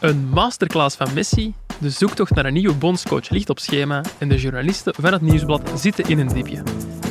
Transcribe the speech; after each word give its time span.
Een 0.00 0.28
masterclass 0.28 0.96
van 0.96 1.08
Messi, 1.14 1.54
de 1.78 1.90
zoektocht 1.90 2.34
naar 2.34 2.44
een 2.44 2.52
nieuwe 2.52 2.74
bondscoach 2.74 3.28
ligt 3.28 3.50
op 3.50 3.58
schema 3.58 4.02
en 4.18 4.28
de 4.28 4.36
journalisten 4.36 4.94
van 4.94 5.12
het 5.12 5.20
Nieuwsblad 5.20 5.70
zitten 5.74 6.04
in 6.04 6.18
een 6.18 6.28
diepje. 6.28 6.62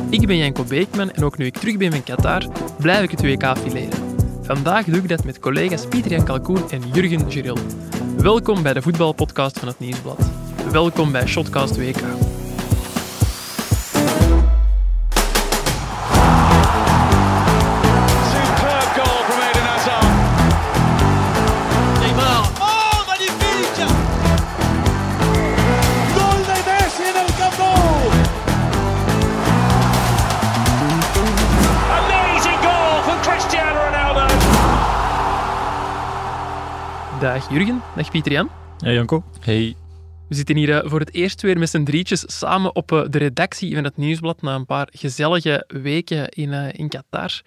Ik 0.10 0.28
ben 0.28 0.38
Janko 0.38 0.64
Beekman 0.64 1.12
en 1.12 1.24
ook 1.24 1.38
nu 1.38 1.46
ik 1.46 1.58
terug 1.58 1.78
ben 1.78 1.92
van 1.92 2.04
Qatar, 2.04 2.46
blijf 2.80 3.04
ik 3.04 3.12
het 3.12 3.22
WK 3.22 3.58
fileren. 3.58 4.18
Vandaag 4.42 4.86
doe 4.86 4.98
ik 4.98 5.10
dat 5.10 5.24
met 5.24 5.40
collega's 5.40 5.88
Pieter-Jan 5.88 6.26
Kalkoen 6.26 6.70
en 6.70 6.82
Jurgen 6.94 7.32
Giril. 7.32 7.58
Welkom 8.18 8.64
bij 8.64 8.74
de 8.74 8.82
voetbalpodcast 8.82 9.60
van 9.60 9.68
het 9.68 9.80
Nieuwsblad. 9.80 10.30
Welkom 10.72 11.12
bij 11.12 11.28
Shotcast 11.28 11.78
WK. 11.78 12.29
Dag 37.40 37.52
Jurgen, 37.52 37.82
dag 37.96 38.12
Pieter-Jan. 38.12 38.50
Hey 38.78 38.94
Janko. 38.94 39.24
Hey. 39.40 39.76
We 40.28 40.36
zitten 40.36 40.56
hier 40.56 40.78
eh, 40.78 40.90
voor 40.90 41.00
het 41.00 41.14
eerst 41.14 41.42
weer 41.42 41.58
met 41.58 41.70
z'n 41.70 41.84
drietjes 41.84 42.24
samen 42.40 42.76
op 42.76 42.92
eh, 42.92 43.02
de 43.10 43.18
redactie 43.18 43.76
van 43.76 43.84
het 43.84 43.98
Nieuwsblad 43.98 44.42
na 44.42 44.56
een 44.56 44.66
paar 44.66 44.88
gezellige 44.92 45.64
weken 45.68 46.30
in, 46.30 46.54
eh, 46.54 46.74
in 46.74 46.90
Qatar. 46.90 47.42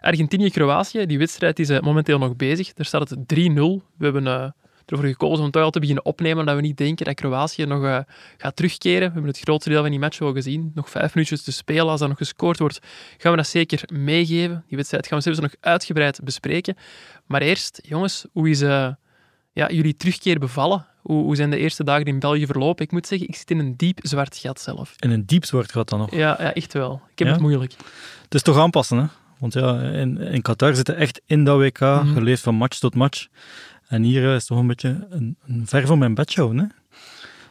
Argentinië-Kroatië, 0.00 1.06
die 1.06 1.18
wedstrijd 1.18 1.58
is 1.58 1.80
momenteel 1.80 2.18
nog 2.18 2.36
bezig. 2.36 2.72
Daar 2.72 2.86
staat 2.86 3.10
het 3.10 3.18
3-0. 3.28 3.82
We 3.96 4.04
hebben 4.04 4.26
eh, 4.26 4.50
ervoor 4.86 5.06
gekozen 5.06 5.44
om 5.44 5.50
toch 5.50 5.62
al 5.62 5.70
te 5.70 5.80
beginnen 5.80 6.04
opnemen, 6.04 6.46
dat 6.46 6.54
we 6.54 6.60
niet 6.60 6.76
denken 6.76 7.04
dat 7.04 7.14
Kroatië 7.14 7.64
nog 7.64 7.84
eh, 7.84 7.98
gaat 8.36 8.56
terugkeren. 8.56 9.06
We 9.06 9.12
hebben 9.12 9.30
het 9.30 9.38
grootste 9.38 9.70
deel 9.70 9.80
van 9.80 9.90
die 9.90 10.00
match 10.00 10.20
al 10.20 10.32
gezien. 10.32 10.72
Nog 10.74 10.90
vijf 10.90 11.14
minuutjes 11.14 11.42
te 11.42 11.52
spelen. 11.52 11.88
Als 11.88 12.00
er 12.00 12.08
nog 12.08 12.18
gescoord 12.18 12.58
wordt, 12.58 12.78
gaan 13.16 13.30
we 13.30 13.36
dat 13.36 13.46
zeker 13.46 13.82
meegeven. 13.92 14.64
Die 14.68 14.76
wedstrijd 14.76 15.06
gaan 15.06 15.18
we 15.18 15.24
zelfs 15.24 15.40
nog 15.40 15.54
uitgebreid 15.60 16.20
bespreken. 16.24 16.76
Maar 17.26 17.42
eerst, 17.42 17.80
jongens, 17.82 18.26
hoe 18.32 18.50
is 18.50 18.60
ja, 19.56 19.68
jullie 19.70 19.96
terugkeer 19.96 20.38
bevallen? 20.38 20.86
Hoe, 21.02 21.22
hoe 21.22 21.36
zijn 21.36 21.50
de 21.50 21.56
eerste 21.56 21.84
dagen 21.84 22.04
in 22.04 22.18
België 22.18 22.46
verlopen? 22.46 22.84
Ik 22.84 22.90
moet 22.92 23.06
zeggen, 23.06 23.28
ik 23.28 23.36
zit 23.36 23.50
in 23.50 23.58
een 23.58 23.76
diep 23.76 23.98
zwart 24.02 24.36
gat 24.36 24.60
zelf. 24.60 24.94
En 24.98 25.10
een 25.10 25.26
diep 25.26 25.44
zwart 25.44 25.72
gaat 25.72 25.88
dan 25.88 25.98
nog. 25.98 26.10
Ja, 26.10 26.36
ja 26.40 26.54
echt 26.54 26.72
wel. 26.72 27.00
Ik 27.10 27.18
heb 27.18 27.26
Ja? 27.28 27.32
het 27.32 27.42
moeilijk. 27.42 27.72
Het 28.22 28.34
is 28.34 28.42
toch 28.42 28.58
aanpassen, 28.58 28.98
hè? 28.98 29.04
Want 29.38 29.52
ja, 29.52 29.80
in, 29.80 30.18
in 30.18 30.42
Qatar 30.42 30.74
zitten 30.74 30.96
echt 30.96 31.20
in 31.26 31.44
dat 31.44 31.58
WK, 31.58 31.80
Mhm. 31.80 32.12
geleefd 32.12 32.42
van 32.42 32.54
match 32.54 32.78
tot 32.78 32.94
match. 32.94 33.26
En 33.88 34.02
hier 34.02 34.22
eh, 34.22 34.28
is 34.28 34.36
het 34.36 34.46
toch 34.46 34.58
een 34.58 34.66
beetje 34.66 35.06
een, 35.10 35.36
een 35.46 35.62
ver 35.66 35.86
van 35.86 35.98
mijn 35.98 36.14
bedshow, 36.14 36.50
hè? 36.58 36.64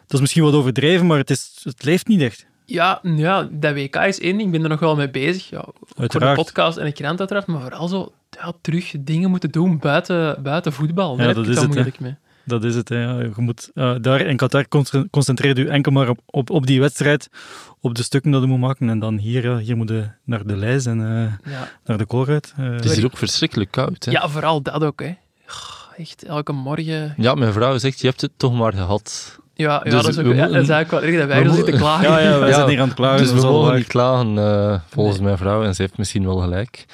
Dat 0.01 0.13
is 0.13 0.19
misschien 0.19 0.43
wat 0.43 0.53
overdreven, 0.53 1.05
maar 1.05 1.17
het, 1.17 1.29
is, 1.29 1.59
het 1.63 1.83
leeft 1.83 2.07
niet 2.07 2.21
echt. 2.21 2.45
Ja, 2.65 2.99
ja, 3.03 3.47
dat 3.51 3.73
WK 3.73 3.95
is 3.95 4.19
één 4.19 4.37
ding. 4.37 4.45
Ik 4.45 4.51
ben 4.51 4.63
er 4.63 4.69
nog 4.69 4.79
wel 4.79 4.95
mee 4.95 5.09
bezig. 5.09 5.49
Ja, 5.49 5.65
voor 5.95 6.19
de 6.19 6.31
podcast 6.35 6.77
en 6.77 6.85
de 6.85 6.91
krant 6.91 7.19
uiteraard. 7.19 7.47
Maar 7.47 7.61
vooral 7.61 7.87
zo 7.87 8.13
ja, 8.41 8.53
terug 8.61 8.93
dingen 8.99 9.29
moeten 9.29 9.51
doen 9.51 9.79
buiten, 9.79 10.43
buiten 10.43 10.73
voetbal. 10.73 11.09
Daar 11.15 11.19
Ja, 11.21 11.25
heb 11.25 11.35
dat 11.35 11.45
ik 11.45 11.51
is 11.51 11.57
het 11.59 11.67
moeilijk 11.67 11.99
mee. 11.99 12.15
Dat 12.43 12.63
is 12.63 12.75
het. 12.75 12.89
Hè. 12.89 13.01
Ja, 13.01 13.19
Je 13.19 13.31
moet, 13.35 13.71
eh, 13.73 13.95
daar 14.01 14.21
in 14.21 14.37
Qatar 14.37 14.67
concentre- 14.67 15.09
concentreer 15.09 15.57
je 15.59 15.67
enkel 15.69 15.91
maar 15.91 16.09
op, 16.09 16.19
op, 16.25 16.49
op 16.49 16.65
die 16.67 16.79
wedstrijd, 16.79 17.29
op 17.81 17.95
de 17.95 18.03
stukken 18.03 18.31
dat 18.31 18.41
je 18.41 18.47
moet 18.47 18.59
maken. 18.59 18.89
En 18.89 18.99
dan 18.99 19.17
hier, 19.17 19.57
hier 19.57 19.77
moet 19.77 19.89
je 19.89 20.03
naar 20.23 20.45
de 20.47 20.55
lijst 20.57 20.87
en 20.87 21.01
eh, 21.01 21.51
Ja. 21.53 21.67
naar 21.85 21.97
de 21.97 22.05
koolruit. 22.05 22.53
Eh, 22.57 22.65
Het 22.69 22.85
is 22.85 22.95
hier 22.95 23.05
ook 23.05 23.17
verschrikkelijk 23.17 23.71
koud. 23.71 24.05
Hè? 24.05 24.11
ja, 24.11 24.29
vooral 24.29 24.61
dat 24.61 24.83
ook. 24.83 25.01
Hè. 25.01 25.13
Echt, 25.97 26.23
elke 26.23 26.51
morgen. 26.51 27.13
Ja, 27.17 27.33
mijn 27.35 27.53
vrouw 27.53 27.77
zegt, 27.77 27.99
je 28.01 28.07
hebt 28.07 28.21
het 28.21 28.31
toch 28.37 28.53
maar 28.53 28.73
gehad. 28.73 29.39
Ja, 29.53 29.71
ja 29.73 29.79
Dus 29.83 29.91
dat 29.93 30.07
is 30.07 30.17
ook 30.17 30.25
we 30.25 30.35
ja, 30.35 30.47
dat 30.47 30.61
is 30.61 30.69
eigenlijk 30.69 30.91
wel 30.91 31.01
erg 31.01 31.19
dat 31.19 31.27
wij 31.27 31.43
we 31.43 31.49
er 31.49 31.55
zitten 31.55 31.77
klagen. 31.77 32.09
ja, 32.09 32.19
ja, 32.19 32.39
wij 32.39 32.49
Ja, 32.49 32.55
zijn 32.55 32.69
hier 32.69 32.79
aan 32.81 32.87
het 32.87 32.95
klagen. 32.95 33.17
dus 33.17 33.33
we 33.33 33.47
mogen 33.47 33.75
niet 33.75 33.87
klagen, 33.87 34.37
eh, 34.37 34.79
volgens 34.89 35.19
mijn 35.19 35.37
vrouw. 35.37 35.63
En 35.63 35.75
ze 35.75 35.81
heeft 35.81 35.97
misschien 35.97 36.25
wel 36.25 36.37
gelijk. 36.37 36.85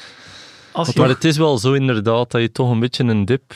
Als 0.72 0.90
je 0.90 1.00
Maar 1.00 1.10
het 1.10 1.24
is 1.24 1.38
wel 1.38 1.58
zo 1.58 1.74
inderdaad 1.74 2.32
dat 2.32 2.42
je 2.42 2.52
toch 2.52 2.70
een 2.72 2.80
beetje 2.80 3.04
in 3.04 3.10
een 3.10 3.26
dip 3.26 3.54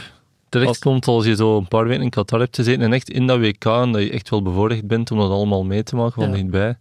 terechtkomt 0.50 1.08
als 1.08 1.26
je 1.26 1.36
zo 1.36 1.58
een 1.58 1.68
paar 1.68 1.88
weken 1.88 2.04
in 2.04 2.10
Qatar 2.10 2.40
hebt 2.40 2.56
gezeten 2.56 2.82
en 2.82 2.94
echt 2.94 3.10
in 3.10 3.28
dat 3.28 3.40
WK 3.40 3.66
en 3.66 3.92
dat 3.92 4.02
je 4.02 4.10
echt 4.12 4.30
wel 4.30 4.42
bevoorrecht 4.42 4.88
bent 4.88 5.12
om 5.12 5.18
dat 5.18 5.30
allemaal 5.30 5.64
mee 5.64 5.84
te 5.84 5.96
maken 5.96 6.14
van 6.14 6.30
Ja. 6.30 6.36
dichtbij. 6.36 6.78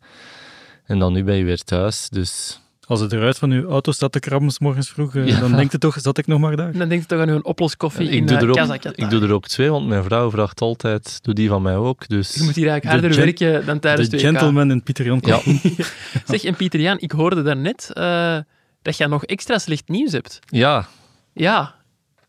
En 0.84 0.98
dan 0.98 1.12
nu 1.12 1.24
ben 1.24 1.34
je 1.36 1.44
weer 1.44 1.62
thuis, 1.62 2.08
dus... 2.08 2.58
Als 2.86 3.00
het 3.00 3.12
eruit 3.12 3.38
van 3.38 3.50
uw 3.50 3.68
auto 3.68 3.92
staat 3.92 4.12
te 4.12 4.18
krabben 4.20 4.50
's 4.50 4.58
morgens 4.58 4.88
vroeg, 4.90 5.14
eh, 5.14 5.26
Ja. 5.26 5.40
dan 5.40 5.52
denkt 5.52 5.72
het 5.72 5.80
toch, 5.80 5.96
zat 6.00 6.18
ik 6.18 6.26
nog 6.26 6.40
maar 6.40 6.56
daar? 6.56 6.72
dan 6.72 6.88
denk 6.88 7.00
je 7.00 7.06
toch 7.06 7.20
aan 7.20 7.28
een 7.28 7.44
oploskoffie 7.44 8.08
in 8.08 8.22
Ik 8.22 8.28
doe, 8.28 8.36
uh, 8.36 8.42
er 8.42 8.50
ook, 8.72 8.84
ik 8.94 9.10
doe 9.10 9.22
er 9.22 9.32
ook 9.32 9.46
twee, 9.46 9.70
want 9.70 9.86
mijn 9.86 10.04
vrouw 10.04 10.30
vraagt 10.30 10.60
altijd, 10.60 11.18
doe 11.22 11.34
die 11.34 11.48
van 11.48 11.62
mij 11.62 11.76
ook. 11.76 12.08
Dus... 12.08 12.34
Je 12.34 12.42
moet 12.44 12.54
hier 12.54 12.68
eigenlijk 12.68 13.00
De 13.02 13.06
harder 13.08 13.34
gen- 13.34 13.46
werken 13.48 13.66
dan 13.66 13.78
tijdens 13.78 14.08
De 14.08 14.16
het 14.16 14.24
WK. 14.26 14.30
gentleman 14.32 14.70
in 14.74 14.82
Pieter 14.82 15.04
Jan 15.04 15.20
Ja. 15.24 15.40
Zeg, 16.26 16.44
en 16.44 16.54
Pieter 16.56 16.80
Jan, 16.80 16.96
ik 17.00 17.10
hoorde 17.12 17.42
daarnet 17.42 17.90
uh, 17.94 18.36
dat 18.84 18.96
jij 18.96 19.06
nog 19.06 19.24
extra 19.24 19.58
slecht 19.58 19.88
nieuws 19.88 20.12
hebt. 20.12 20.38
Ja, 20.46 20.86
Ja, 21.32 21.74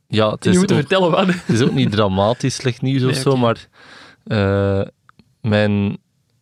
ja 0.08 0.32
het 0.32 0.46
en 0.46 0.52
je 0.52 0.56
is 0.58 0.62
moet 0.62 0.72
ook- 0.72 0.78
vertellen 0.80 1.12
wat. 1.12 1.28
Het 1.28 1.50
is 1.50 1.62
ook 1.62 1.72
niet 1.74 1.92
dramatisch 1.92 2.56
slecht 2.56 2.82
nieuws 2.82 3.04
of 3.04 3.16
zo, 3.16 3.38
maar 3.38 3.68
eh, 4.24 4.82
mijn 5.42 5.98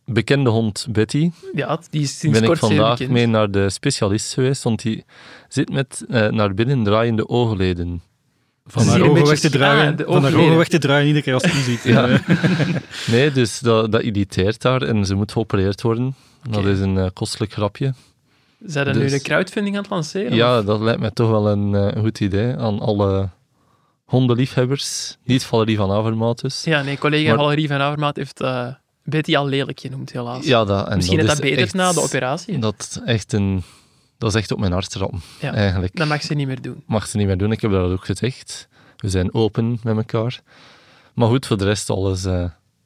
bekende 0.06 0.50
hond 0.50 0.88
Betty 0.90 1.32
Ja, 1.54 1.80
die 1.90 2.02
is 2.02 2.20
sinds 2.20 2.40
ben 2.40 2.50
ik 2.50 2.58
kort 2.58 2.60
vandaag 2.72 2.92
bekend. 2.98 3.10
mee 3.10 3.26
naar 3.28 3.52
de 3.52 3.70
specialist 3.70 4.34
geweest, 4.34 4.64
want 4.64 4.82
die 4.82 5.06
zit 5.48 5.72
met 5.72 6.06
eh, 6.10 6.28
naar 6.28 6.54
binnen 6.54 6.84
draaiende 6.84 7.28
oogleden. 7.28 8.02
Van 8.66 8.88
haar 8.88 8.98
je 8.98 9.10
ogen 9.10 9.26
weg 9.28 9.40
te 9.40 9.50
draaien, 9.50 9.92
ah, 9.92 9.98
van 9.98 10.06
haar 10.08 10.16
oogleden. 10.24 10.40
ogen 10.46 10.58
weg 10.58 10.68
te 10.68 10.78
draaien 10.78 11.08
iedere 11.08 11.24
keer 11.24 11.34
als 11.34 11.44
ze 11.44 11.52
die 11.52 11.62
ziet. 11.64 11.84
Ja. 11.94 12.20
Nee, 13.08 13.32
dus 13.32 13.60
dat, 13.60 13.92
dat 13.92 14.02
irriteert 14.02 14.64
haar 14.64 14.82
en 14.82 15.06
ze 15.06 15.16
moet 15.16 15.32
geopereerd 15.32 15.82
worden. 15.82 16.16
Dat 16.50 16.66
is 16.66 16.80
een 16.80 16.98
eh, 16.98 17.08
kostelijk 17.14 17.52
grapje. 17.54 17.94
Zijn 18.66 18.88
er 18.88 18.94
nu 18.96 19.00
Dus- 19.02 19.12
de 19.12 19.22
crowdfunding 19.22 19.76
aan 19.76 19.82
het 19.82 19.92
lanceren? 19.92 20.36
Ja, 20.36 20.62
dat 20.62 20.80
lijkt 20.82 21.00
mij 21.00 21.12
toch 21.12 21.30
wel 21.30 21.48
een, 21.50 21.76
eh, 21.76 21.88
een 21.96 22.02
goed 22.02 22.20
idee 22.20 22.56
aan 22.56 22.80
alle 22.80 23.30
hondenliefhebbers. 24.06 25.18
Niet 25.24 25.44
Valerie 25.44 25.78
van 25.78 25.92
Avermaat 25.92 26.42
dus. 26.42 26.64
Ja, 26.64 26.82
nee, 26.82 26.98
collega 26.98 27.30
Maar- 27.30 27.38
Valerie 27.44 27.68
van 27.68 27.80
Avermaat 27.82 28.16
heeft 28.16 28.42
eh, 28.42 28.68
Betty 29.04 29.36
al 29.38 29.46
lelijk 29.48 29.80
genoemd, 29.80 30.12
helaas. 30.12 30.46
Ja, 30.46 30.66
dat, 30.66 30.88
en 30.88 30.96
Misschien 30.96 31.18
dat 31.18 31.28
dat 31.28 31.40
beter 31.40 31.58
echt- 31.58 31.74
na 31.74 31.92
de 31.94 32.02
operatie. 32.02 32.60
Dat, 32.60 32.76
is 32.80 33.00
echt 33.06 33.34
een, 33.34 33.64
dat 34.18 34.30
is 34.30 34.36
echt 34.42 34.52
op 34.52 34.60
mijn 34.60 34.72
hart 34.72 34.90
trappen, 34.90 35.22
Ja. 35.40 35.54
eigenlijk. 35.54 35.96
Dat 35.96 36.08
mag 36.08 36.22
ze 36.22 36.34
niet 36.34 36.48
meer 36.48 36.62
doen. 36.62 36.84
mag 36.88 37.08
ze 37.08 37.18
niet 37.18 37.28
meer 37.28 37.38
doen. 37.38 37.52
Ik 37.52 37.62
heb 37.62 37.72
dat 37.72 37.92
ook 37.92 38.06
gezegd. 38.06 38.68
We 38.98 39.10
zijn 39.10 39.34
open 39.34 39.80
met 39.84 39.96
elkaar. 39.98 40.42
Maar 41.14 41.28
goed, 41.28 41.46
voor 41.46 41.58
de 41.58 41.66
rest 41.66 41.90
alles, 41.90 42.26
eh, 42.26 42.46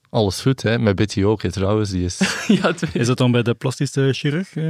alles 0.09 0.41
goed. 0.41 0.61
Hè. 0.61 0.79
Met 0.79 0.95
Betty 0.95 1.23
ook, 1.23 1.41
hè, 1.41 1.51
trouwens. 1.51 1.89
Die 1.89 2.03
is... 2.05 2.19
ja, 2.61 2.73
Is 2.93 3.07
dat 3.07 3.17
dan 3.17 3.31
bij 3.31 3.43
de 3.43 3.53
plastische 3.53 4.09
chirurg? 4.13 4.55
eh? 4.55 4.69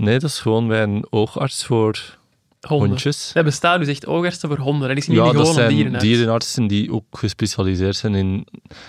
Nee, 0.00 0.18
dat 0.18 0.30
is 0.30 0.38
gewoon 0.40 0.68
bij 0.68 0.82
een 0.82 1.06
oogarts 1.10 1.64
voor 1.64 2.18
honden. 2.60 2.88
hondjes. 2.88 3.30
Dat 3.34 3.44
bestaat 3.44 3.78
dus 3.78 3.88
echt 3.88 4.06
oogartsen 4.06 4.48
voor 4.48 4.58
honden. 4.58 4.88
Dat 4.88 4.96
is 4.96 5.06
niet 5.08 5.16
Ja, 5.16 5.26
gewoon 5.26 5.44
dat 5.44 5.54
zijn 5.54 5.68
dierenarts. 5.68 6.04
dierenartsen 6.04 6.66
die 6.66 6.92
ook 6.92 7.04
gespecialiseerd 7.10 7.96
zijn 7.96 8.14
in... 8.14 8.46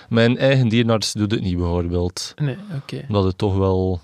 Mijn 0.08 0.38
eigen 0.38 0.68
dierenarts 0.68 1.12
doet 1.12 1.30
het 1.30 1.40
niet, 1.40 1.56
bijvoorbeeld. 1.56 2.34
Nee, 2.36 2.56
oké. 2.76 3.04
Omdat 3.08 3.24
het 3.24 3.38
toch 3.38 3.56
wel 3.56 4.00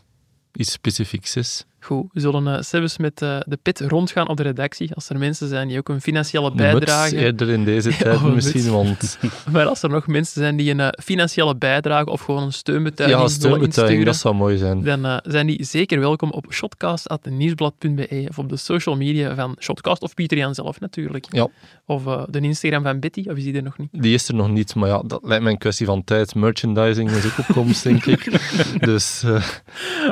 iets 0.53 0.73
specifieks 0.73 1.37
is. 1.37 1.65
Goed, 1.81 2.07
we 2.13 2.21
zullen 2.21 2.47
uh, 2.47 2.61
zelfs 2.61 2.99
met 2.99 3.23
eh, 3.23 3.39
de 3.47 3.59
pit 3.63 3.81
rondgaan 3.81 4.29
op 4.29 4.37
de 4.37 4.43
redactie. 4.43 4.95
Als 4.95 5.09
er 5.09 5.19
mensen 5.19 5.49
zijn 5.49 5.69
die 5.69 5.79
ook 5.79 5.89
een 5.89 6.01
financiële 6.01 6.53
bijdrage... 6.53 7.15
muts 7.15 7.25
eerder 7.25 7.49
in 7.49 7.65
deze 7.65 7.97
tijd 7.97 8.23
misschien, 8.23 8.71
want... 8.71 9.19
Maar 9.53 9.67
als 9.67 9.83
er 9.83 9.91
nog 9.91 10.07
mensen 10.07 10.41
zijn 10.41 10.57
die 10.57 10.71
een 10.71 10.81
eh, 10.81 10.89
financiële 11.03 11.57
bijdrage 11.57 12.11
of 12.11 12.21
gewoon 12.21 12.43
een 12.43 12.53
steunbetuiging 12.53 13.21
Ja, 13.21 13.29
steunbetuiging, 13.29 14.05
dat 14.05 14.17
zou 14.17 14.35
mooi 14.35 14.57
zijn. 14.57 14.83
dan 14.83 15.21
zijn 15.23 15.47
die 15.47 15.65
zeker 15.65 16.01
welkom 16.01 16.31
op 16.31 16.47
shotcast.nieuwsblad.be 16.51 18.27
of 18.29 18.39
op 18.39 18.49
de 18.49 18.57
social 18.57 18.97
media 18.97 19.35
van 19.35 19.57
Shotcast 19.61 20.03
of 20.03 20.15
Pieter 20.15 20.39
Jan 20.39 20.55
zelf 20.55 20.81
natuurlijk. 20.81 21.27
Ja. 21.31 21.49
Of 21.87 22.03
de 22.05 22.41
Instagram 22.41 22.83
van 22.83 23.01
Betty, 23.01 23.25
of 23.29 23.37
is 23.37 23.45
die 23.45 23.55
er 23.55 23.63
nog 23.63 23.79
niet? 23.79 23.89
Die 23.93 24.15
is 24.15 24.29
er 24.29 24.35
nog 24.35 24.51
niet, 24.51 24.75
maar 24.75 24.89
ja, 24.89 25.03
dat 25.07 25.21
lijkt 25.23 25.43
mij 25.43 25.53
een 25.53 25.59
kwestie 25.59 25.87
van 25.87 26.05
tijd. 26.05 26.35
Merchandising 26.35 27.11
is 27.11 27.27
ook 27.27 27.39
op 27.39 27.55
komst, 27.55 27.83
denk 27.83 28.07
ik. 28.07 28.41
Dus 28.89 29.25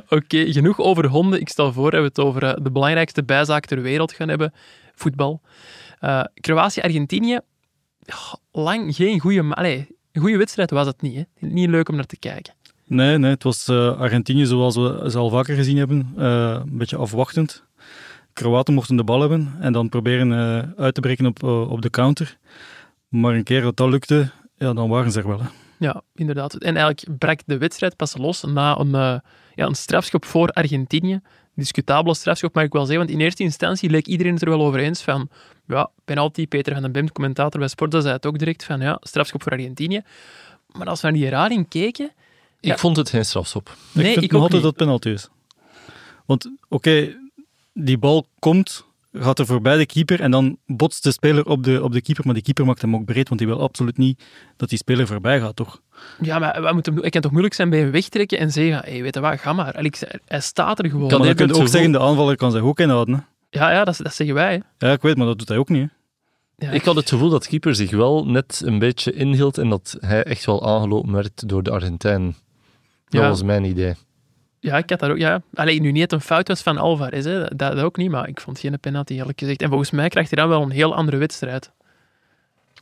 Oké, 0.09 0.53
genoeg 0.53 0.81
over 0.81 1.07
honden. 1.07 1.41
Ik 1.41 1.49
stel 1.57 1.73
voor 1.73 1.91
dat 1.91 2.01
we 2.01 2.07
het 2.07 2.19
over 2.19 2.43
eh, 2.43 2.55
de 2.63 2.71
belangrijkste 2.71 3.25
bijzaak 3.25 3.67
ter 3.67 3.83
wereld 3.83 4.13
gaan 4.13 4.29
hebben. 4.29 4.53
Voetbal. 4.95 5.41
Eh, 5.99 6.25
Kroatië-Argentinië. 6.35 7.41
Ja, 8.01 8.17
lang 8.53 8.95
geen 8.95 9.21
goede... 9.21 9.55
Allee, 9.55 9.87
een 10.13 10.21
goede 10.21 10.37
wedstrijd 10.37 10.71
was 10.71 10.87
het 10.87 11.03
niet. 11.03 11.15
Hè? 11.15 11.23
Niet 11.47 11.69
leuk 11.69 11.89
om 11.89 11.95
naar 11.95 12.07
te 12.07 12.19
kijken. 12.19 12.55
Nee, 12.87 13.19
nee, 13.19 13.31
het 13.31 13.43
was 13.43 13.69
eh, 13.69 14.01
Argentinië 14.01 14.47
zoals 14.47 14.77
we 14.77 15.07
ze 15.11 15.19
al 15.19 15.31
vaker 15.31 15.55
gezien 15.55 15.77
hebben. 15.77 16.13
een 16.17 16.79
beetje 16.79 16.97
afwachtend. 16.97 17.65
Kroaten 18.33 18.75
mochten 18.75 18.97
de 18.97 19.05
bal 19.05 19.21
hebben 19.21 19.57
en 19.61 19.73
dan 19.73 19.89
proberen 19.89 20.33
eh, 20.33 20.83
uit 20.83 20.95
te 20.95 21.01
breken 21.01 21.27
op, 21.27 21.43
op 21.43 21.83
de 21.83 21.91
counter. 21.91 22.39
Maar 23.09 23.35
een 23.35 23.45
keer 23.45 23.63
dat 23.63 23.77
dat 23.77 23.89
lukte, 23.89 24.31
ja, 24.57 24.73
dan 24.73 24.89
waren 24.89 25.13
ze 25.13 25.19
er 25.19 25.29
wel. 25.29 25.41
Hè. 25.41 25.47
Ja, 25.79 26.03
inderdaad. 26.15 26.55
En 26.55 26.77
eigenlijk 26.77 27.19
brak 27.19 27.41
de 27.47 27.59
wedstrijd 27.59 27.97
pas 27.97 28.17
los 28.17 28.43
na 28.43 28.79
een, 28.79 28.91
ja, 29.55 29.67
een 29.67 29.75
strafschop 29.75 30.25
voor 30.25 30.49
Argentinië. 30.49 31.21
Discutabele 31.57 32.15
strafschop, 32.15 32.55
mag 32.55 32.65
ik 32.65 32.73
wel 32.73 32.87
zeggen. 32.87 33.07
Want 33.07 33.19
in 33.19 33.25
eerste 33.25 33.43
instantie 33.43 33.91
leek 33.91 34.07
iedereen 34.07 34.33
het 34.33 34.43
er 34.43 34.49
wel 34.49 34.63
over 34.63 34.81
eens 34.81 35.03
van 35.03 35.29
Ja, 35.67 35.91
penalty. 36.05 36.47
Peter 36.47 36.73
van 36.73 36.83
den 36.83 36.93
Bemt, 36.93 37.13
commentator 37.13 37.61
bij 37.61 37.69
Sporza, 37.69 38.01
zei 38.01 38.15
het 38.15 38.27
ook 38.27 38.39
direct 38.39 38.65
van 38.65 38.81
ja, 38.81 38.99
strafschop 39.01 39.43
voor 39.43 39.53
Argentinië. 39.53 40.03
Maar 40.73 40.87
als 40.87 41.01
we 41.01 41.07
naar 41.07 41.17
die 41.17 41.27
herhaling 41.27 41.69
keken... 41.69 42.11
Ja. 42.61 42.73
Ik 42.73 42.79
vond 42.79 42.97
het 42.97 43.11
geen 43.11 43.25
strafschop. 43.25 43.77
Nee, 43.93 44.07
ik 44.07 44.13
vind 44.13 44.25
ik 44.25 44.33
nog 44.33 44.43
ook 44.43 44.53
altijd 44.53 44.63
niet. 44.63 44.79
dat 44.79 44.89
het 44.89 45.01
penalty 45.01 45.09
is. 45.09 45.29
Want 46.27 46.51
oké, 46.69 47.17
die 47.73 47.99
bal 47.99 48.27
komt, 48.39 48.85
gaat 49.19 49.39
er 49.39 49.47
voorbij 49.47 49.77
de 49.77 49.87
keeper 49.87 50.21
en 50.21 50.31
dan 50.31 50.59
botst 50.67 51.03
de 51.03 51.11
speler 51.13 51.47
op 51.47 51.63
de, 51.65 51.83
op 51.83 51.93
de 51.93 52.01
keeper, 52.03 52.25
maar 52.25 52.35
die 52.35 52.43
keeper 52.43 52.65
maakt 52.67 52.81
hem 52.83 52.95
ook 52.95 53.05
breed, 53.05 53.29
want 53.29 53.41
die 53.41 53.49
wil 53.49 53.61
absoluut 53.61 53.99
niet 53.99 54.23
dat 54.57 54.69
die 54.69 54.79
speler 54.79 55.07
voorbij 55.07 55.41
gaat, 55.41 55.57
toch? 55.57 55.81
Ja, 56.21 56.39
maar 56.39 56.61
wat 56.61 56.75
moet 56.75 56.87
hem 56.87 56.95
doen? 56.95 57.05
Het 57.05 57.13
kan 57.13 57.23
toch 57.23 57.31
moeilijk 57.31 57.55
zijn 57.55 57.71
bij 57.71 57.79
hem 57.79 57.91
wegtrekken 57.91 58.39
en 58.39 58.51
zeggen, 58.53 58.79
hey, 58.93 59.03
weet 59.03 59.15
je 59.15 59.21
wat, 59.21 59.41
ga 59.41 59.53
maar. 59.53 59.73
Allee, 59.73 59.91
hij 60.27 60.41
staat 60.41 60.79
er 60.79 60.91
gewoon. 60.91 61.09
Kan 61.09 61.19
maar 61.19 61.27
hij 61.27 61.37
dan 61.37 61.37
kun 61.37 61.47
je 61.47 61.53
het 61.53 61.61
ook 61.63 61.67
gevoel- 61.67 61.69
zeggen, 61.69 61.93
de 61.93 61.99
aanvaller 62.11 62.37
kan 62.37 62.53
zich 62.53 62.61
ook 62.61 62.81
inhouden. 62.81 63.15
Hè? 63.15 63.21
Ja, 63.59 63.71
ja 63.73 63.85
dat, 63.85 63.97
dat 64.03 64.15
zeggen 64.15 64.35
wij. 64.35 64.63
hè. 64.79 64.87
Ja, 64.87 64.93
ik 64.93 65.03
weet, 65.03 65.17
maar 65.17 65.27
dat 65.27 65.39
doet 65.39 65.49
hij 65.49 65.59
ook 65.59 65.69
niet. 65.69 65.91
Ja, 66.57 66.71
Ik 66.71 66.85
had 66.85 66.97
het 66.97 67.09
gevoel 67.09 67.31
dat 67.31 67.43
de 67.43 67.49
keeper 67.49 67.75
zich 67.75 67.91
wel 67.91 68.27
net 68.27 68.63
een 68.65 68.79
beetje 68.79 69.13
inhield 69.13 69.59
en 69.59 69.69
dat 69.69 69.97
hij 70.01 70.23
echt 70.23 70.45
wel 70.45 70.67
aangelopen 70.67 71.13
werd 71.13 71.49
door 71.49 71.63
de 71.63 71.71
Argentijn. 71.71 72.25
Dat 73.09 73.21
Ja. 73.23 73.29
was 73.29 73.43
mijn 73.43 73.65
idee. 73.65 73.95
Ja, 74.61 74.77
ik 74.77 74.91
had 74.91 74.99
dat 74.99 75.11
ook. 75.11 75.19
Ja. 75.19 75.43
Alleen 75.55 75.83
nu 75.83 75.93
niet 75.93 76.03
het 76.03 76.13
een 76.13 76.21
fout 76.21 76.49
was 76.49 76.63
van 76.63 76.79
Alvarez, 76.79 77.25
hè. 77.25 77.41
Dat, 77.41 77.59
dat 77.59 77.79
ook 77.79 77.97
niet, 77.97 78.11
maar 78.11 78.29
ik 78.29 78.41
vond 78.41 78.59
geen 78.59 78.81
penalty, 78.81 79.13
eerlijk 79.15 79.39
gezegd. 79.39 79.63
En 79.63 79.69
volgens 79.69 79.91
mij 79.91 80.09
krijgt 80.09 80.31
hij 80.31 80.41
dan 80.41 80.49
wel 80.49 80.63
een 80.63 80.71
heel 80.71 80.95
andere 80.95 81.17
wedstrijd. 81.17 81.71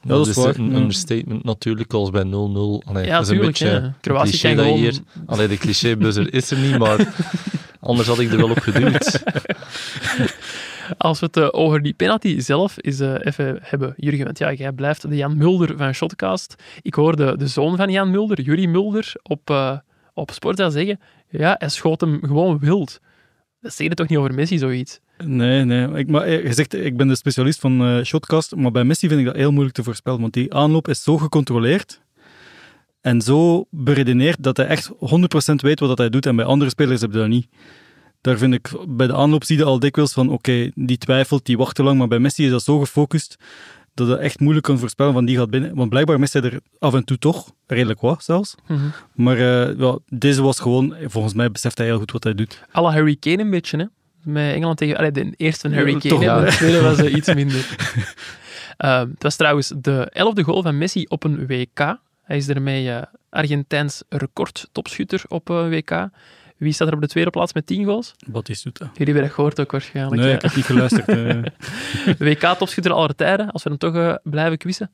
dat 0.03 0.26
is 0.26 0.37
waar, 0.37 0.56
een 0.56 0.71
ja. 0.71 0.76
understatement 0.76 1.44
natuurlijk, 1.44 1.93
als 1.93 2.11
bij 2.11 2.25
0-0. 2.25 2.26
Allee, 2.26 2.37
Ja, 2.37 2.82
dat 2.91 2.97
is 2.97 3.06
een 3.06 3.25
tuurlijk. 3.25 3.41
beetje 3.41 3.69
een 3.69 3.94
Kroatië 4.00 4.31
cliché 4.31 4.55
dat 4.55 4.65
gewoon... 4.65 4.79
hier... 4.79 4.99
Allee, 5.26 5.49
de 5.49 5.56
cliché-buzzer 5.56 6.35
is 6.35 6.50
er 6.50 6.59
niet, 6.59 6.79
maar 6.79 7.15
anders 7.81 8.09
had 8.09 8.19
ik 8.19 8.31
er 8.31 8.37
wel 8.37 8.50
op 8.50 8.59
geduwd. 8.59 9.23
Als 10.99 11.20
we 11.20 11.27
het 11.27 11.37
eh, 11.37 11.49
over 11.50 11.82
die 11.82 11.94
penalty 11.94 12.41
zelf 12.41 12.79
is, 12.79 13.00
eh, 13.00 13.15
even 13.20 13.59
hebben, 13.62 13.94
Jurgen, 13.97 14.25
want 14.25 14.38
ja, 14.38 14.53
jij 14.53 14.73
blijft 14.73 15.09
de 15.09 15.17
Jan 15.17 15.37
Mulder 15.37 15.77
van 15.77 15.94
Shotcast. 15.94 16.55
Ik 16.82 16.94
hoorde 16.94 17.37
de 17.37 17.47
zoon 17.47 17.77
van 17.77 17.91
Jan 17.91 18.11
Mulder, 18.11 18.41
Jurie 18.41 18.69
Mulder, 18.69 19.12
op, 19.23 19.50
eh 19.50 19.77
op 20.15 20.31
Sportza 20.31 20.70
zeggen, 20.70 21.00
ja, 21.39 21.55
hij 21.59 21.69
schoot 21.69 22.01
hem 22.01 22.19
gewoon 22.23 22.59
wild. 22.59 23.01
Dat 23.61 23.75
zeg 23.75 23.89
je 23.89 23.95
toch 23.95 24.09
niet 24.09 24.19
over 24.19 24.35
Messi, 24.35 24.59
zoiets? 24.59 25.01
Nee, 25.25 25.65
nee. 25.65 25.89
Ik, 25.89 26.09
maar 26.09 26.23
eh, 26.23 26.45
je 26.45 26.53
zegt, 26.53 26.75
ik 26.75 26.97
ben 26.97 27.09
de 27.09 27.15
specialist 27.15 27.61
van 27.61 27.81
eh, 27.81 28.05
shotcast, 28.05 28.57
maar 28.57 28.71
bij 28.71 28.85
Messi 28.85 29.09
vind 29.09 29.21
ik 29.21 29.27
dat 29.27 29.37
heel 29.37 29.51
moeilijk 29.51 29.75
te 29.75 29.83
voorspellen, 29.83 30.21
want 30.21 30.33
die 30.33 30.55
aanloop 30.55 30.89
is 30.89 31.03
zo 31.03 31.19
gecontroleerd 31.19 32.03
en 33.01 33.21
zo 33.21 33.67
beredeneerd 33.71 34.43
dat 34.43 34.57
hij 34.57 34.67
echt 34.67 34.91
100% 34.91 34.95
weet 35.55 35.81
wat 35.81 35.99
hij 35.99 36.11
doet 36.11 36.27
en 36.27 36.37
bij 36.37 36.45
andere 36.45 36.71
spelers 36.71 37.01
heb 37.01 37.13
je 37.13 37.19
dat 37.19 37.29
niet. 37.29 37.49
Daar 38.21 38.39
vind 38.39 38.55
ik, 38.55 38.71
bij 38.89 39.07
de 39.07 39.15
aanloop 39.15 39.45
zie 39.45 39.57
je 39.57 39.65
al 39.65 39.79
dikwijls 39.79 40.13
van, 40.13 40.31
oké, 40.31 40.71
die 40.75 40.99
twijfelt, 40.99 41.47
die 41.47 41.57
wacht 41.57 41.75
te 41.75 41.83
lang, 41.83 41.99
maar 41.99 42.09
bij 42.09 42.19
Messi 42.19 42.45
is 42.45 42.51
dat 42.51 42.63
zo 42.63 42.79
gefocust 42.79 43.37
dat 43.94 44.08
het 44.08 44.19
echt 44.19 44.41
moeilijk 44.41 44.67
kan 44.67 44.79
voorspellen 44.79 45.12
van 45.12 45.25
die 45.25 45.37
gaat 45.37 45.50
binnen. 45.50 45.75
Want 45.75 45.88
blijkbaar 45.91 46.19
mist 46.19 46.32
hij 46.32 46.43
er 46.43 46.61
af 46.79 46.94
en 46.94 47.05
toe 47.05 47.19
toch, 47.19 47.52
redelijk 47.67 48.00
wat 48.00 48.25
zelfs. 48.25 48.55
Mhm. 48.67 48.81
Maar 49.14 49.37
eh, 49.37 49.79
ja, 49.79 49.99
deze 50.08 50.43
was 50.43 50.61
gewoon, 50.61 50.94
volgens 51.05 51.35
mij 51.35 51.50
beseft 51.50 51.79
hij 51.79 51.87
heel 51.87 51.99
goed 51.99 52.12
wat 52.12 52.25
hij 52.25 52.35
doet. 52.35 52.64
la 52.73 52.93
Harry 52.93 53.17
Kane 53.17 53.38
een 53.38 53.50
beetje, 53.50 53.76
hè? 53.79 53.85
Met 54.23 54.55
Engeland 54.55 54.79
tegen... 54.79 54.96
Allee, 54.96 55.11
de 55.11 55.32
eerste 55.37 55.69
van 55.69 55.79
Harry 55.79 55.93
Ja, 55.93 55.99
Kane, 55.99 56.25
hè? 56.41 56.44
de 56.44 56.50
tweede 56.50 56.81
was 56.81 56.99
eh, 56.99 57.14
iets 57.14 57.35
minder. 57.44 57.76
Ehm, 58.76 59.08
het 59.11 59.23
was 59.23 59.37
trouwens 59.37 59.73
de 59.76 60.08
elfde 60.12 60.43
goal 60.43 60.62
van 60.62 60.79
Messi 60.79 61.05
op 61.08 61.25
een 61.25 61.46
WK. 61.46 61.99
Hij 62.23 62.37
is 62.37 62.46
daarmee 62.46 62.91
eh 62.91 63.02
Argentijns 63.31 64.02
record 64.08 64.69
topschutter 64.73 65.23
op 65.29 65.49
een 65.49 65.70
WK. 65.70 66.08
Wie 66.56 66.73
staat 66.73 66.89
er 66.89 66.95
op 66.95 67.01
de 67.01 67.06
tweede 67.09 67.31
plaats 67.31 67.53
met 67.53 67.67
10 67.67 67.85
goals? 67.85 68.15
Batistuta. 68.27 68.85
Jullie 68.85 69.05
hebben 69.05 69.23
dat 69.23 69.33
gehoord 69.33 69.61
ook 69.61 69.73
waarschijnlijk. 69.73 70.21
Nee, 70.21 70.29
ja. 70.31 70.35
ik 70.35 70.43
heb 70.43 70.55
niet 70.55 70.65
geluisterd. 70.65 71.09
eh. 71.09 71.43
WK-topschutter 72.19 72.93
aller 72.93 73.15
tijden, 73.15 73.51
als 73.51 73.62
we 73.62 73.69
dan 73.69 73.79
toch 73.79 73.95
eh, 73.95 74.15
blijven 74.23 74.59
quizzen. 74.59 74.91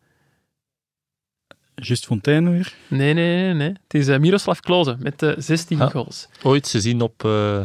Just 1.75 2.07
Fontaine 2.07 2.51
weer. 2.51 2.75
Nee, 2.89 3.15
nee, 3.15 3.37
nee. 3.43 3.55
nee. 3.55 3.69
Het 3.69 3.95
is 3.95 4.09
eh, 4.09 4.19
Miroslav 4.19 4.59
Klose 4.61 4.97
met 4.99 5.23
eh 5.23 5.33
16 5.37 5.81
Ah. 5.81 5.91
goals. 5.91 6.29
Ooit 6.43 6.69
gezien 6.69 7.01
op 7.01 7.25
eh, 7.25 7.63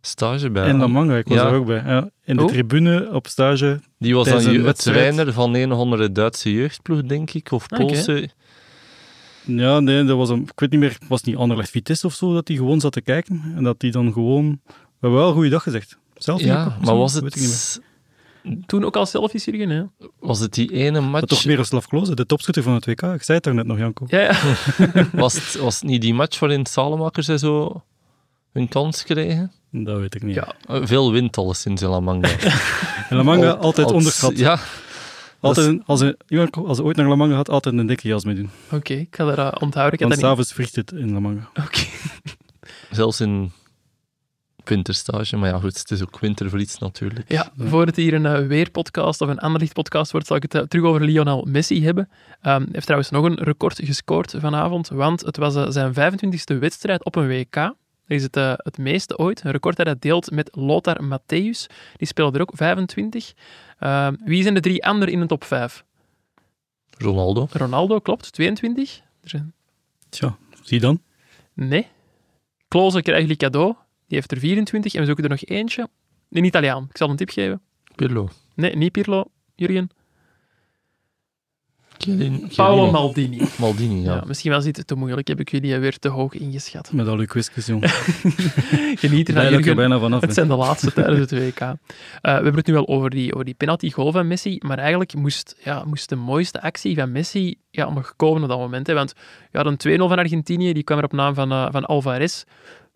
stage 0.00 0.50
bij... 0.50 0.64
En 0.68 0.76
La 0.76 0.86
Manga, 0.86 1.16
ik 1.16 1.28
was 1.28 1.36
Ja. 1.36 1.44
daar 1.44 1.54
ook 1.54 1.66
bij. 1.66 1.82
Ja, 1.86 2.10
in 2.24 2.36
de 2.36 2.42
Oh. 2.42 2.48
tribune 2.48 3.10
op 3.12 3.26
stage. 3.26 3.80
Die 3.98 4.14
was 4.14 4.28
dan 4.28 4.46
een 4.46 4.72
trainer 4.74 5.32
van 5.32 5.54
een 5.54 5.72
of 5.72 5.78
andere 5.78 6.12
Duitse 6.12 6.52
jeugdploeg, 6.52 7.02
denk 7.02 7.30
ik, 7.32 7.50
of 7.52 7.64
Oké. 7.64 7.76
Poolse. 7.76 8.28
Ja, 9.56 9.80
nee, 9.80 10.04
dat 10.04 10.16
was 10.16 10.28
een, 10.28 10.42
ik 10.42 10.60
weet 10.60 10.70
niet 10.70 10.80
meer, 10.80 10.96
was 11.08 11.18
het 11.18 11.26
niet 11.28 11.36
Anderlecht 11.36 11.70
Vitesse 11.70 12.06
of 12.06 12.14
zo, 12.14 12.34
dat 12.34 12.48
hij 12.48 12.56
gewoon 12.56 12.80
zat 12.80 12.92
te 12.92 13.00
kijken. 13.00 13.52
En 13.56 13.62
dat 13.64 13.82
hij 13.82 13.90
dan 13.90 14.12
gewoon... 14.12 14.60
We 14.66 14.72
hebben 15.06 15.18
wel 15.18 15.28
een 15.28 15.34
goede 15.34 15.48
dag 15.48 15.62
gezegd. 15.62 15.98
Zelf 16.16 16.38
niet, 16.38 16.46
Ja, 16.48 16.64
maar 16.64 16.86
zo, 16.86 16.98
was 16.98 17.12
weet 17.14 17.22
ik 17.36 17.40
niet 17.40 17.48
meer. 17.48 18.56
het, 18.56 18.68
Toen 18.68 18.84
ook 18.84 18.96
al 18.96 19.06
selfies, 19.06 19.44
Jurgen, 19.44 19.68
hè? 19.70 19.82
was 20.20 20.40
het 20.40 20.54
die 20.54 20.72
ene 20.72 21.00
match? 21.00 21.26
toch 21.26 21.44
Miroslav 21.44 21.86
Klose, 21.86 22.14
de 22.14 22.26
topschutter 22.26 22.62
van 22.62 22.74
het 22.74 22.86
WK. 22.86 23.02
Ik 23.02 23.22
zei 23.22 23.36
het 23.36 23.42
daar 23.42 23.54
net 23.54 23.66
nog, 23.66 23.78
Janko. 23.78 24.04
Ja, 24.08 24.20
ja. 24.20 24.36
Was 25.12 25.34
het, 25.34 25.56
was 25.62 25.74
het 25.74 25.84
niet 25.84 26.00
die 26.00 26.14
match 26.14 26.38
waarin 26.38 26.66
Salemakers 26.66 27.26
zo 27.26 27.82
hun 28.52 28.68
kans 28.68 29.04
kregen? 29.04 29.52
Dat 29.70 29.98
weet 29.98 30.14
ik 30.14 30.22
niet. 30.22 30.34
Ja. 30.34 30.54
Veel 30.66 31.12
wind 31.12 31.36
alleszins 31.38 31.82
in 31.82 31.88
La 31.88 32.00
Manga. 32.00 32.28
En 33.08 33.16
La 33.16 33.22
Manga, 33.32 33.50
Al- 33.50 33.56
altijd 33.58 33.92
onderschat. 33.92 34.38
Ja, 34.38 34.58
Altijd, 35.40 35.66
een- 35.66 35.82
als, 35.86 36.00
een, 36.00 36.16
als 36.52 36.80
ooit 36.80 36.96
naar 36.96 37.08
La 37.08 37.14
Manga 37.14 37.34
gaat, 37.36 37.48
altijd 37.50 37.74
een 37.78 37.86
dikke 37.86 38.08
jas 38.08 38.24
mee 38.24 38.34
doen. 38.34 38.50
Oké, 38.72 38.94
ik 38.94 39.16
ga 39.16 39.24
dat 39.24 39.38
eh, 39.38 39.52
onthouden. 39.62 39.92
Ik 39.92 39.98
heb 39.98 40.08
Want 40.08 40.20
dat 40.20 40.30
s'avonds 40.30 40.52
vriest 40.52 40.76
het 40.76 40.92
in 40.92 41.12
La 41.12 41.20
Manga. 41.20 41.48
Oké. 41.54 41.80
zelfs 42.90 43.20
in 43.20 43.52
winterstage. 44.64 45.36
Maar 45.36 45.48
ja, 45.50 45.58
goed, 45.58 45.78
het 45.78 45.90
is 45.90 46.02
ook 46.02 46.18
winter 46.18 46.50
voor 46.50 46.60
iets 46.60 46.78
natuurlijk. 46.78 47.32
Ja, 47.32 47.50
voor 47.56 47.86
het 47.86 47.96
hier 47.96 48.14
een 48.14 48.26
eh, 48.26 48.46
weerpodcast 48.46 49.20
of 49.20 49.28
een 49.28 49.38
Anderlicht-podcast 49.38 50.12
wordt, 50.12 50.26
zal 50.26 50.36
ik 50.36 50.42
het 50.42 50.54
eh, 50.54 50.62
terug 50.62 50.84
over 50.84 51.04
Lionel 51.04 51.44
Messi 51.48 51.84
hebben. 51.84 52.08
Ehm, 52.40 52.60
hij 52.60 52.68
heeft 52.72 52.84
trouwens 52.84 53.10
nog 53.10 53.24
een 53.24 53.34
record 53.34 53.80
gescoord 53.84 54.34
vanavond, 54.38 54.88
want 54.88 55.20
het 55.20 55.36
was 55.36 55.72
zijn 55.74 55.92
25e 55.94 56.58
wedstrijd 56.58 57.04
op 57.04 57.16
een 57.16 57.28
WK. 57.28 57.74
Dat 58.08 58.16
is 58.16 58.22
het, 58.22 58.36
eh, 58.36 58.52
het 58.56 58.78
meeste 58.78 59.18
ooit. 59.18 59.44
Een 59.44 59.50
record 59.50 59.76
dat 59.76 59.86
hij 59.86 59.96
deelt 59.98 60.30
met 60.30 60.56
Lothar 60.56 61.00
Matthäus. 61.04 61.66
Die 61.96 62.06
speelde 62.06 62.38
er 62.38 62.42
ook 62.42 62.52
25. 62.54 63.34
Ehm, 63.78 64.14
wie 64.24 64.42
zijn 64.42 64.54
de 64.54 64.60
drie 64.60 64.86
anderen 64.86 65.14
in 65.14 65.20
de 65.20 65.26
top 65.26 65.44
5? 65.44 65.84
Ronaldo. 66.90 67.46
Ronaldo, 67.50 67.98
klopt, 67.98 68.32
22. 68.32 68.96
Er 69.22 69.28
zijn... 69.28 69.52
Tja, 70.08 70.36
zie 70.62 70.80
dan. 70.80 71.02
Nee. 71.54 71.86
Klose 72.68 73.02
krijgen 73.02 73.22
jullie 73.22 73.36
cadeau. 73.36 73.74
Die 74.06 74.16
heeft 74.16 74.32
er 74.32 74.38
24. 74.38 74.94
En 74.94 75.00
we 75.00 75.06
zoeken 75.06 75.24
er 75.24 75.30
nog 75.30 75.44
eentje. 75.44 75.88
Een 76.30 76.44
Italiaan. 76.44 76.86
Ik 76.90 76.96
zal 76.96 77.10
een 77.10 77.16
tip 77.16 77.30
geven. 77.30 77.60
Pirlo. 77.94 78.28
Nee, 78.54 78.76
niet 78.76 78.92
Pirlo. 78.92 79.24
Jurgen. 79.54 79.90
Paolo. 82.56 82.90
Maldini. 82.90 83.40
Maldini, 83.58 84.02
ja. 84.02 84.14
Ja, 84.14 84.22
misschien 84.26 84.52
was 84.52 84.64
dit 84.64 84.86
te 84.86 84.94
moeilijk. 84.94 85.28
Heb 85.28 85.40
ik 85.40 85.50
jullie 85.50 85.78
weer 85.78 85.98
te 85.98 86.08
hoog 86.08 86.34
ingeschat. 86.34 86.92
Met 86.92 87.08
al 87.08 87.18
uw 87.18 87.26
quizjes, 87.26 87.66
jong. 87.66 87.82
Geniet 89.00 89.28
ervan, 89.28 89.42
ik 89.42 89.48
er 89.48 89.50
Jurgen. 89.50 89.76
bijna 89.76 89.98
vanaf 89.98 90.20
Het 90.20 90.34
zijn 90.34 90.48
de 90.48 90.56
laatste 90.56 90.92
tijdens 91.02 91.18
het 91.18 91.30
WK. 91.30 91.60
Eh, 91.60 91.74
we 92.20 92.30
hebben 92.30 92.54
het 92.54 92.66
nu 92.66 92.72
wel 92.72 92.88
over 92.88 93.10
die, 93.10 93.32
over 93.32 93.44
die 93.44 93.54
penalty 93.54 93.90
goal 93.90 94.12
van 94.12 94.26
Messi, 94.26 94.56
maar 94.66 94.78
eigenlijk 94.78 95.14
moest, 95.14 95.56
ja, 95.64 95.84
moest 95.84 96.08
de 96.08 96.16
mooiste 96.16 96.62
actie 96.62 96.96
van 96.96 97.12
Messi 97.12 97.56
ja, 97.70 97.90
nog 97.90 98.12
komen 98.16 98.42
op 98.42 98.48
dat 98.48 98.58
moment. 98.58 98.86
Hè, 98.86 98.94
want 98.94 99.12
ja, 99.52 99.64
een 99.64 99.98
2-0 99.98 99.98
van 99.98 100.18
Argentinië, 100.18 100.72
die 100.72 100.82
kwam 100.82 100.98
er 100.98 101.04
op 101.04 101.12
naam 101.12 101.34
van, 101.34 101.52
eh, 101.52 101.66
van 101.70 101.84
Alvarez. 101.84 102.42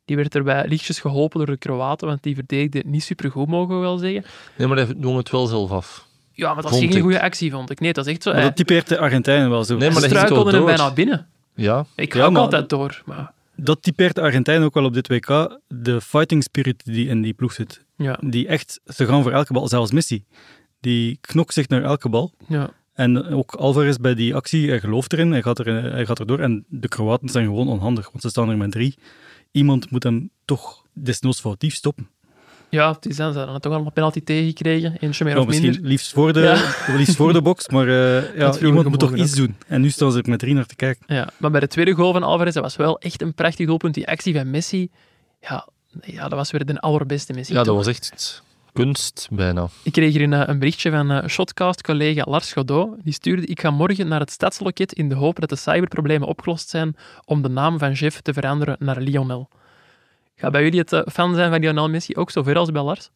Die 0.04 0.16
werd 0.16 0.35
erbij 0.35 0.69
lichtjes 0.69 1.00
geholpen 1.00 1.38
door 1.38 1.47
de 1.47 1.57
Kroaten, 1.57 2.09
want 2.09 2.23
die 2.23 2.35
verdedigde 2.35 2.83
niet 2.87 3.02
supergoed, 3.02 3.49
mogen 3.49 3.75
we 3.75 3.81
wel 3.81 3.97
zeggen. 3.99 4.25
Nee, 4.57 4.66
maar 4.66 4.76
hij 4.76 4.95
dwong 4.95 5.16
het 5.16 5.31
wel 5.31 5.47
zelf 5.47 5.71
af. 5.71 6.11
Ja, 6.33 6.55
maar 6.55 6.62
dat 6.62 6.73
is 6.73 6.79
geen 6.79 6.91
ik. 6.91 7.03
goede 7.03 7.21
actie, 7.23 7.51
vond 7.51 7.71
ik. 7.71 7.81
Nee, 7.81 7.93
dat 7.93 8.07
is 8.07 8.12
echt 8.12 8.23
zo. 8.23 8.33
Maar 8.33 8.43
dat 8.43 8.57
typeert 8.57 8.89
de 8.89 8.99
Argentijnen 8.99 9.51
wel 9.51 9.65
zo. 9.65 9.77
Nee, 9.77 9.91
maar 9.91 10.01
hij 10.01 10.09
dat 10.09 10.19
ging 10.19 10.29
toch 10.29 10.39
struikelde 10.39 10.57
hem 10.67 10.77
bijna 10.77 10.93
binnen. 10.93 11.27
Ja, 11.55 11.87
Ik 11.97 12.12
Ja, 12.15 12.21
ga 12.21 12.27
ook 12.27 12.33
maar- 12.33 12.43
altijd 12.43 12.69
door, 12.69 13.03
maar 13.07 13.33
dat 13.57 13.83
typeert 13.83 14.15
de 14.15 14.21
Argentijnen 14.21 14.65
ook 14.65 14.75
wel 14.75 14.85
op 14.85 14.95
dit 14.95 15.09
WK. 15.09 15.59
De 15.69 16.01
fighting 16.01 16.43
spirit 16.43 16.85
die 16.85 17.09
in 17.09 17.23
die 17.23 17.33
ploeg 17.33 17.53
zit. 17.53 17.85
ja. 17.97 18.19
Die 18.21 18.47
echt, 18.47 18.81
ze 18.87 19.07
gaan 19.07 19.23
voor 19.23 19.33
elke 19.33 19.53
bal. 19.53 19.69
Zelfs 19.69 19.91
Messi. 19.93 20.25
Die 20.81 21.19
knokt 21.21 21.53
zich 21.55 21.69
naar 21.69 21.83
elke 21.83 22.09
bal. 22.09 22.33
ja. 22.49 22.71
En 22.95 23.27
ook 23.27 23.55
Alvarez 23.55 23.97
bij 23.97 24.15
die 24.15 24.35
actie, 24.35 24.69
hij 24.69 24.81
gelooft 24.81 25.12
erin, 25.12 25.31
hij 25.31 25.43
gaat, 25.43 25.59
er, 25.59 25.93
hij 25.93 26.07
gaat 26.07 26.19
erdoor. 26.21 26.39
En 26.41 26.65
de 26.69 26.89
Kroaten 26.89 27.29
zijn 27.29 27.45
gewoon 27.47 27.69
onhandig, 27.69 28.09
want 28.11 28.23
ze 28.23 28.29
staan 28.29 28.49
er 28.51 28.57
met 28.57 28.71
drie. 28.71 28.95
Iemand 29.51 29.91
moet 29.91 30.03
hem 30.03 30.31
toch 30.45 30.85
desnoods 30.93 31.41
foutief 31.41 31.75
stoppen. 31.75 32.09
Ja, 32.79 32.93
het 32.93 33.07
is 33.07 33.17
dan, 33.17 33.33
ze 33.33 33.38
hadden 33.38 33.61
toch 33.61 33.73
al 33.73 33.85
een 33.85 33.93
penalty 33.93 34.21
tegengekregen. 34.21 34.97
Eentje 35.00 35.25
meer 35.25 35.38
of 35.38 35.47
misschien 35.47 35.71
minder. 35.71 35.88
liefst 35.88 36.12
voor 36.12 36.33
de, 36.33 36.41
Ja. 36.41 36.75
liefst 36.99 37.17
voor 37.17 37.33
de 37.33 37.43
box, 37.43 37.69
maar 37.69 37.88
eh, 37.88 38.37
ja, 38.41 38.59
iemand 38.59 38.88
moet 38.88 38.99
toch 38.99 39.14
iets 39.17 39.35
doen. 39.35 39.57
En 39.67 39.81
nu 39.81 39.91
staan 39.91 40.12
ze 40.12 40.23
er 40.23 40.31
met 40.31 40.38
drie 40.38 40.55
naar 40.55 40.67
te 40.67 40.76
kijken. 40.76 41.14
Ja, 41.14 41.29
maar 41.37 41.50
bij 41.50 41.61
de 41.61 41.69
tweede 41.69 41.93
goal 41.93 42.12
van 42.12 42.23
Alvarez, 42.23 42.55
dat 42.55 42.62
was 42.62 42.76
wel 42.76 42.99
echt 42.99 43.23
een 43.23 43.35
prachtig 43.35 43.67
doelpunt. 43.67 43.95
Die 43.95 44.09
actie 44.09 44.35
van 44.35 44.50
Messi, 44.50 44.88
ja, 45.41 45.69
ja 46.00 46.23
dat 46.23 46.38
was 46.38 46.50
weer 46.50 46.64
de 46.67 46.81
allerbeste 46.81 47.33
Messi. 47.33 47.52
ja 47.52 47.62
dat 47.62 47.76
was 47.76 47.87
echt 47.87 48.43
kunst, 48.73 49.29
bijna. 49.31 49.69
Ik 49.83 49.93
kreeg 49.93 50.12
hier 50.12 50.23
een, 50.23 50.33
eh, 50.33 50.43
een 50.47 50.59
berichtje 50.59 50.91
van 50.91 51.11
eh, 51.11 51.29
Shotcast-collega 51.29 52.25
Lars 52.29 52.52
Godot. 52.52 53.05
Die 53.05 53.12
stuurde, 53.12 53.47
ik 53.47 53.61
ga 53.61 53.71
morgen 53.71 54.09
naar 54.09 54.21
het 54.21 54.31
stadsloket 54.31 54.93
in 54.93 55.09
de 55.09 55.14
hoop 55.14 55.41
dat 55.41 55.49
de 55.49 55.57
cyberproblemen 55.57 56.29
opgelost 56.29 56.69
zijn 56.69 56.97
om 57.25 57.43
de 57.43 57.49
naam 57.49 57.79
van 57.79 57.93
Jeff 57.93 58.21
te 58.21 58.33
veranderen 58.33 58.76
naar 58.79 59.00
Lionel. 59.00 59.49
Gaat 60.43 60.53
bij 60.53 60.63
jullie 60.63 60.79
het 60.81 60.93
eh, 60.93 61.01
fan 61.13 61.35
zijn 61.35 61.51
van 61.51 61.61
Lionel 61.61 61.89
Messi 61.89 62.15
ook 62.17 62.31
zo 62.31 62.43
ver 62.43 62.57
als 62.57 62.71
bij 62.71 62.83
Lars? 62.83 63.11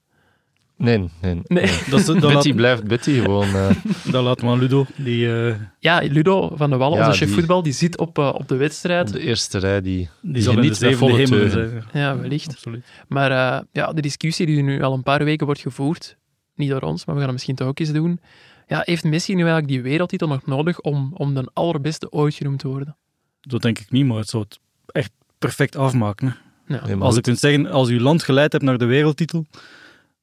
Nee, 0.76 0.98
nee. 0.98 1.10
nee. 1.20 1.42
Nee. 1.46 1.62
Dat, 1.90 1.98
is, 2.00 2.06
dat, 2.06 2.20
Betty 2.20 2.32
laat, 2.48 2.54
blijft 2.56 2.84
Betty 2.84 3.20
gewoon. 3.20 3.46
eh, 3.54 3.70
dat 4.12 4.24
laat 4.24 4.42
maar 4.42 4.56
Ludo. 4.56 4.86
Die, 4.96 5.32
eh, 5.48 5.54
Ja, 5.78 5.98
Ludo 5.98 6.50
van 6.56 6.70
de 6.70 6.76
Wallen, 6.76 6.98
Ja, 6.98 7.06
onze 7.06 7.18
chef 7.18 7.28
die- 7.28 7.36
voetbal, 7.36 7.62
die 7.62 7.72
zit 7.72 7.98
op, 7.98 8.18
op 8.18 8.48
de 8.48 8.54
op 8.54 8.58
wedstrijd. 8.60 9.12
de 9.12 9.20
eerste 9.20 9.58
rij, 9.58 9.80
die, 9.82 10.08
die 10.22 10.42
zal 10.42 10.58
in 10.58 10.72
de 10.72 10.96
volle 10.96 11.16
hemel 11.16 11.48
zijn. 11.50 11.84
Ja, 11.92 12.18
wellicht. 12.18 12.48
Absoluut. 12.48 12.84
Maar 13.08 13.30
eh, 13.30 13.62
ja, 13.72 13.92
de 13.92 14.00
discussie 14.02 14.46
die 14.46 14.62
nu 14.62 14.82
al 14.82 14.92
een 14.92 15.02
paar 15.02 15.24
weken 15.24 15.46
wordt 15.46 15.60
gevoerd, 15.60 16.16
niet 16.54 16.70
door 16.70 16.80
ons, 16.80 17.04
maar 17.04 17.14
we 17.14 17.20
gaan 17.20 17.30
het 17.30 17.32
misschien 17.32 17.54
toch 17.56 17.68
ook 17.68 17.78
eens 17.78 17.92
doen. 17.92 18.20
Ja, 18.66 18.82
heeft 18.84 19.04
Messi 19.04 19.32
nu 19.34 19.38
eigenlijk 19.42 19.68
die 19.68 19.82
wereldtitel 19.82 20.28
nog 20.28 20.46
nodig 20.46 20.80
om, 20.80 21.10
om 21.14 21.34
de 21.34 21.50
allerbeste 21.52 22.10
ooit 22.12 22.34
genoemd 22.34 22.58
te 22.58 22.68
worden? 22.68 22.96
Dat 23.40 23.62
denk 23.62 23.78
ik 23.78 23.90
niet, 23.90 24.06
maar 24.06 24.16
het 24.18 24.28
zou 24.28 24.42
het 24.48 24.58
echt 24.86 25.10
perfect 25.38 25.76
afmaken. 25.76 26.36
Ja. 26.66 26.78
Als 26.98 27.14
je 27.14 27.20
kunt 27.20 27.38
zeggen, 27.38 27.66
als 27.66 27.88
je 27.88 28.00
land 28.00 28.22
geleid 28.22 28.52
hebt 28.52 28.64
naar 28.64 28.78
de 28.78 28.84
wereldtitel, 28.84 29.46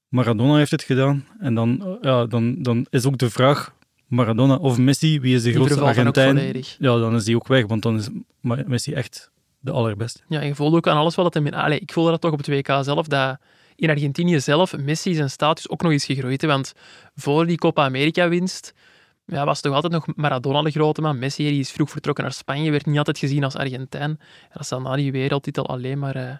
Maradona 0.07 0.57
heeft 0.57 0.71
het 0.71 0.83
gedaan, 0.83 1.25
en 1.39 1.55
dan, 1.55 1.97
ja, 2.01 2.25
dan, 2.25 2.55
dan 2.61 2.85
is 2.89 3.05
ook 3.05 3.17
de 3.17 3.29
vraag, 3.29 3.73
Maradona 4.07 4.55
of 4.55 4.77
Messi, 4.77 5.19
wie 5.19 5.35
is 5.35 5.43
de 5.43 5.51
grootste 5.53 5.81
Argentijn? 5.81 6.63
Ja, 6.79 6.97
dan 6.97 7.15
is 7.15 7.23
die 7.23 7.35
ook 7.35 7.47
weg, 7.47 7.65
want 7.65 7.81
dan 7.81 7.97
is 7.97 8.09
Messi 8.41 8.93
echt 8.93 9.31
de 9.59 9.71
allerbeste. 9.71 10.19
Ja, 10.27 10.41
je 10.41 10.55
voelde 10.55 10.77
ook 10.77 10.87
aan 10.87 10.97
alles 10.97 11.15
wel 11.15 11.29
dat. 11.29 11.53
Allee, 11.53 11.79
ik 11.79 11.91
voelde 11.91 12.09
dat 12.09 12.21
toch 12.21 12.31
op 12.31 12.37
het 12.37 12.47
WK 12.47 12.67
zelf, 12.81 13.07
dat 13.07 13.37
in 13.75 13.89
Argentinië 13.89 14.39
zelf 14.39 14.77
Messi 14.77 15.13
zijn 15.13 15.29
status 15.29 15.69
ook 15.69 15.81
nog 15.81 15.91
eens 15.91 16.05
gegroeid. 16.05 16.41
hè. 16.41 16.47
Want 16.47 16.73
voor 17.15 17.45
die 17.45 17.57
Copa 17.57 17.83
America-winst 17.83 18.73
ja, 19.33 19.45
was 19.45 19.61
toch 19.61 19.73
altijd 19.73 19.93
nog 19.93 20.05
Maradona 20.15 20.61
de 20.61 20.71
grote 20.71 21.01
man. 21.01 21.19
Messi 21.19 21.43
die 21.49 21.59
is 21.59 21.71
vroeg 21.71 21.89
vertrokken 21.89 22.23
naar 22.23 22.33
Spanje, 22.33 22.71
werd 22.71 22.85
niet 22.85 22.97
altijd 22.97 23.17
gezien 23.17 23.43
als 23.43 23.55
Argentijn. 23.55 24.09
En 24.11 24.19
dat 24.53 24.67
dan 24.69 24.83
na 24.83 24.95
die 24.95 25.11
wereldtitel 25.11 25.67
alleen 25.67 25.99
maar 25.99 26.15
eh, 26.15 26.35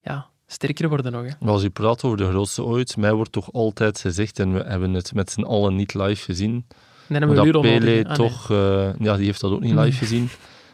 ja, 0.00 0.26
sterker 0.46 0.88
worden 0.88 1.12
nog. 1.12 1.24
Hè. 1.24 1.46
als 1.48 1.62
je 1.62 1.70
praat 1.70 2.04
over 2.04 2.16
de 2.18 2.28
grootste 2.28 2.64
ooit, 2.64 2.96
mij 2.96 3.12
wordt 3.12 3.32
toch 3.32 3.52
altijd 3.52 4.00
gezegd, 4.00 4.38
en 4.38 4.52
we 4.52 4.62
hebben 4.62 4.94
het 4.94 5.14
met 5.14 5.30
z'n 5.30 5.42
allen 5.42 5.76
niet 5.76 5.94
live 5.94 6.24
gezien, 6.24 6.66
maar 7.08 7.20
dat 7.20 7.60
Pele. 7.60 8.04
Ah, 8.04 8.06
nee. 8.06 8.28
toch, 8.28 8.50
eh, 8.50 8.94
ja, 8.98 9.16
die 9.16 9.26
heeft 9.26 9.40
dat 9.40 9.52
ook 9.52 9.60
niet 9.60 9.74
Nee. 9.74 9.84
live 9.84 9.98
gezien, 9.98 10.28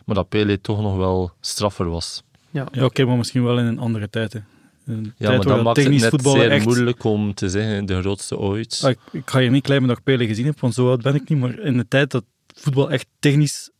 maar 0.05 0.15
dat 0.15 0.29
Pele 0.29 0.61
toch 0.61 0.81
nog 0.81 0.97
wel 0.97 1.31
straffer 1.41 1.91
was. 1.91 2.23
Ja, 2.51 2.67
oké, 2.81 3.05
maar 3.05 3.17
misschien 3.17 3.45
wel 3.45 3.59
in 3.59 3.65
een 3.65 3.79
andere 3.79 4.11
tijd. 4.11 4.33
Hè. 4.33 4.41
Een 4.87 5.13
Ja, 5.17 5.27
tijd 5.27 5.45
maar 5.45 5.55
dat 5.57 5.65
maakt 5.65 5.77
het 5.77 5.89
net 5.89 6.21
zeer 6.23 6.51
echt... 6.51 6.65
moeilijk 6.65 7.05
om 7.05 7.35
te 7.35 7.49
zeggen 7.49 7.87
de 7.87 8.01
grootste 8.01 8.39
ooit. 8.39 8.81
Ah, 8.85 8.91
ik, 8.91 8.99
ik 9.13 9.31
ga 9.31 9.39
hier 9.41 9.51
niet 9.51 9.67
dat 9.67 9.91
ik 9.91 10.03
Pele 10.03 10.27
gezien 10.27 10.45
heb, 10.47 10.61
want 10.61 10.75
zo 10.75 10.89
oud 10.89 11.03
ben 11.03 11.15
ik 11.15 11.29
niet, 11.29 11.39
maar 11.39 11.59
in 11.59 11.77
de 11.77 11.89
tijd 11.89 12.11
dat 12.11 12.25
voetbal 12.55 12.91
echt 12.91 13.07
technisch 13.19 13.71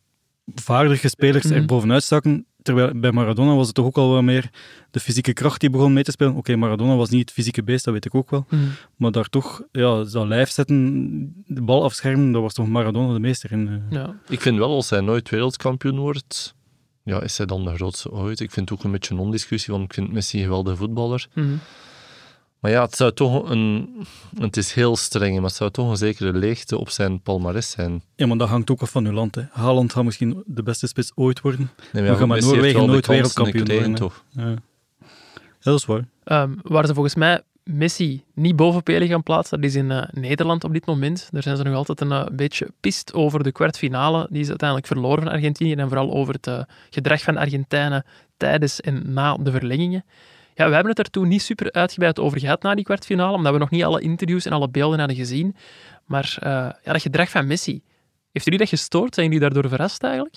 vaardige 0.55 1.09
spelers 1.09 1.45
Mhm. 1.45 1.53
er 1.53 1.65
bovenuit 1.65 2.03
staken, 2.03 2.45
terwijl 2.61 2.99
bij 2.99 3.11
Maradona 3.11 3.55
was 3.55 3.65
het 3.65 3.75
toch 3.75 3.85
ook 3.85 3.97
al 3.97 4.09
wat 4.13 4.23
meer 4.23 4.49
de 4.91 4.99
fysieke 4.99 5.33
kracht 5.33 5.59
die 5.59 5.69
begon 5.69 5.93
mee 5.93 6.03
te 6.03 6.11
spelen. 6.11 6.35
Oké, 6.35 6.55
Maradona 6.55 6.95
was 6.95 7.09
niet 7.09 7.19
het 7.21 7.31
fysieke 7.31 7.63
beest, 7.63 7.85
dat 7.85 7.93
weet 7.93 8.05
ik 8.05 8.15
ook 8.15 8.29
wel. 8.29 8.45
Mhm. 8.49 8.61
Maar 8.95 9.11
daar 9.11 9.29
toch, 9.29 9.61
ja, 9.71 10.03
dat 10.03 10.27
lijf 10.27 10.49
zetten, 10.49 11.43
de 11.45 11.61
bal 11.61 11.83
afschermen, 11.83 12.31
dat 12.31 12.41
was 12.41 12.53
toch 12.53 12.67
Maradona 12.67 13.13
de 13.13 13.19
meester 13.19 13.51
in. 13.51 13.67
eh. 13.67 13.97
Ja. 13.97 14.15
Ik 14.29 14.41
vind 14.41 14.57
wel, 14.57 14.69
als 14.73 14.89
hij 14.89 15.01
nooit 15.01 15.29
wereldkampioen 15.29 15.97
wordt, 15.99 16.55
ja, 17.07 17.21
is 17.21 17.37
hij 17.37 17.45
dan 17.45 17.63
de 17.63 17.75
grootste 17.75 18.11
ooit. 18.11 18.39
Ik 18.39 18.51
vind 18.51 18.69
het 18.69 18.79
ook 18.79 18.85
een 18.85 18.91
beetje 18.91 19.11
een 19.11 19.19
non-discussie, 19.19 19.73
want 19.73 19.85
ik 19.85 19.93
vind 19.93 20.11
Messi 20.11 20.37
een 20.37 20.43
geweldige 20.43 20.77
voetballer. 20.77 21.27
Mhm. 21.33 21.47
Maar 22.59 22.71
ja, 22.71 22.81
het 22.83 22.95
zou 22.95 23.13
toch 23.13 23.49
een... 23.49 23.89
Het 24.39 24.57
is 24.57 24.73
heel 24.73 24.95
streng, 24.95 25.33
maar 25.35 25.43
het 25.43 25.55
zou 25.55 25.71
toch 25.71 25.89
een 25.89 25.97
zekere 25.97 26.33
leegte 26.33 26.77
op 26.77 26.89
zijn 26.89 27.21
palmarès 27.21 27.69
zijn. 27.69 28.01
Ja, 28.15 28.27
maar 28.27 28.37
dat 28.37 28.49
hangt 28.49 28.71
ook 28.71 28.81
af 28.81 28.89
van 28.89 29.05
uw 29.05 29.11
land. 29.11 29.35
Hè. 29.35 29.41
Haaland 29.51 29.93
gaat 29.93 30.03
misschien 30.03 30.43
de 30.45 30.63
beste 30.63 30.87
spits 30.87 31.11
ooit 31.15 31.41
worden. 31.41 31.71
Nee, 31.91 32.03
We 32.03 32.15
gaan 32.15 32.27
met 32.27 32.27
Messi 32.27 32.45
heeft 32.45 32.53
Noorwegen 32.53 32.77
wel 32.77 32.85
de 32.85 32.91
nooit 32.91 33.07
wereldkampioen 33.07 33.67
worden, 33.67 33.95
toch? 33.95 34.23
Ja, 34.29 34.47
ja 34.49 34.55
dat 35.59 35.77
is 35.79 35.85
waar. 35.85 36.07
Ehm, 36.23 36.53
waar 36.61 36.85
ze 36.85 36.93
volgens 36.93 37.15
mij 37.15 37.41
Messi 37.67 38.23
niet 38.33 38.55
boven 38.55 38.83
Pele 38.83 39.07
gaan 39.07 39.23
plaatsen, 39.23 39.61
dat 39.61 39.69
is 39.69 39.75
in 39.75 39.91
eh, 39.91 40.07
Nederland 40.11 40.63
op 40.63 40.73
dit 40.73 40.85
moment. 40.85 41.29
Daar 41.31 41.43
zijn 41.43 41.57
ze 41.57 41.63
nog 41.63 41.75
altijd 41.75 42.01
een 42.01 42.11
eh, 42.11 42.25
beetje 42.31 42.71
pist 42.79 43.13
over 43.13 43.43
de 43.43 43.51
kwartfinale. 43.51 44.27
Die 44.29 44.41
is 44.41 44.47
uiteindelijk 44.47 44.87
verloren 44.87 45.23
van 45.23 45.31
Argentinië 45.31 45.73
en 45.73 45.87
vooral 45.87 46.11
over 46.11 46.33
het 46.33 46.47
eh, 46.47 46.61
gedrag 46.89 47.21
van 47.21 47.37
Argentijnen 47.37 48.05
tijdens 48.37 48.81
en 48.81 49.13
na 49.13 49.37
de 49.37 49.51
verlengingen. 49.51 50.05
Ja, 50.55 50.67
we 50.67 50.73
hebben 50.73 50.89
het 50.89 50.99
er 50.99 51.09
toen 51.09 51.27
niet 51.27 51.41
super 51.41 51.71
uitgebreid 51.71 52.19
over 52.19 52.39
gehad 52.39 52.61
na 52.61 52.75
die 52.75 52.83
kwartfinale, 52.83 53.37
omdat 53.37 53.53
we 53.53 53.59
nog 53.59 53.69
niet 53.69 53.83
alle 53.83 54.01
interviews 54.01 54.45
en 54.45 54.51
alle 54.51 54.69
beelden 54.69 54.99
hadden 54.99 55.17
gezien. 55.17 55.55
Maar 56.05 56.37
ja, 56.41 56.77
dat 56.83 57.01
gedrag 57.01 57.29
van 57.29 57.47
Messi, 57.47 57.81
heeft 58.31 58.45
jullie 58.45 58.59
dat 58.59 58.69
gestoord? 58.69 59.13
Zijn 59.13 59.25
jullie 59.25 59.41
daardoor 59.41 59.69
verrast 59.69 60.03
eigenlijk? 60.03 60.35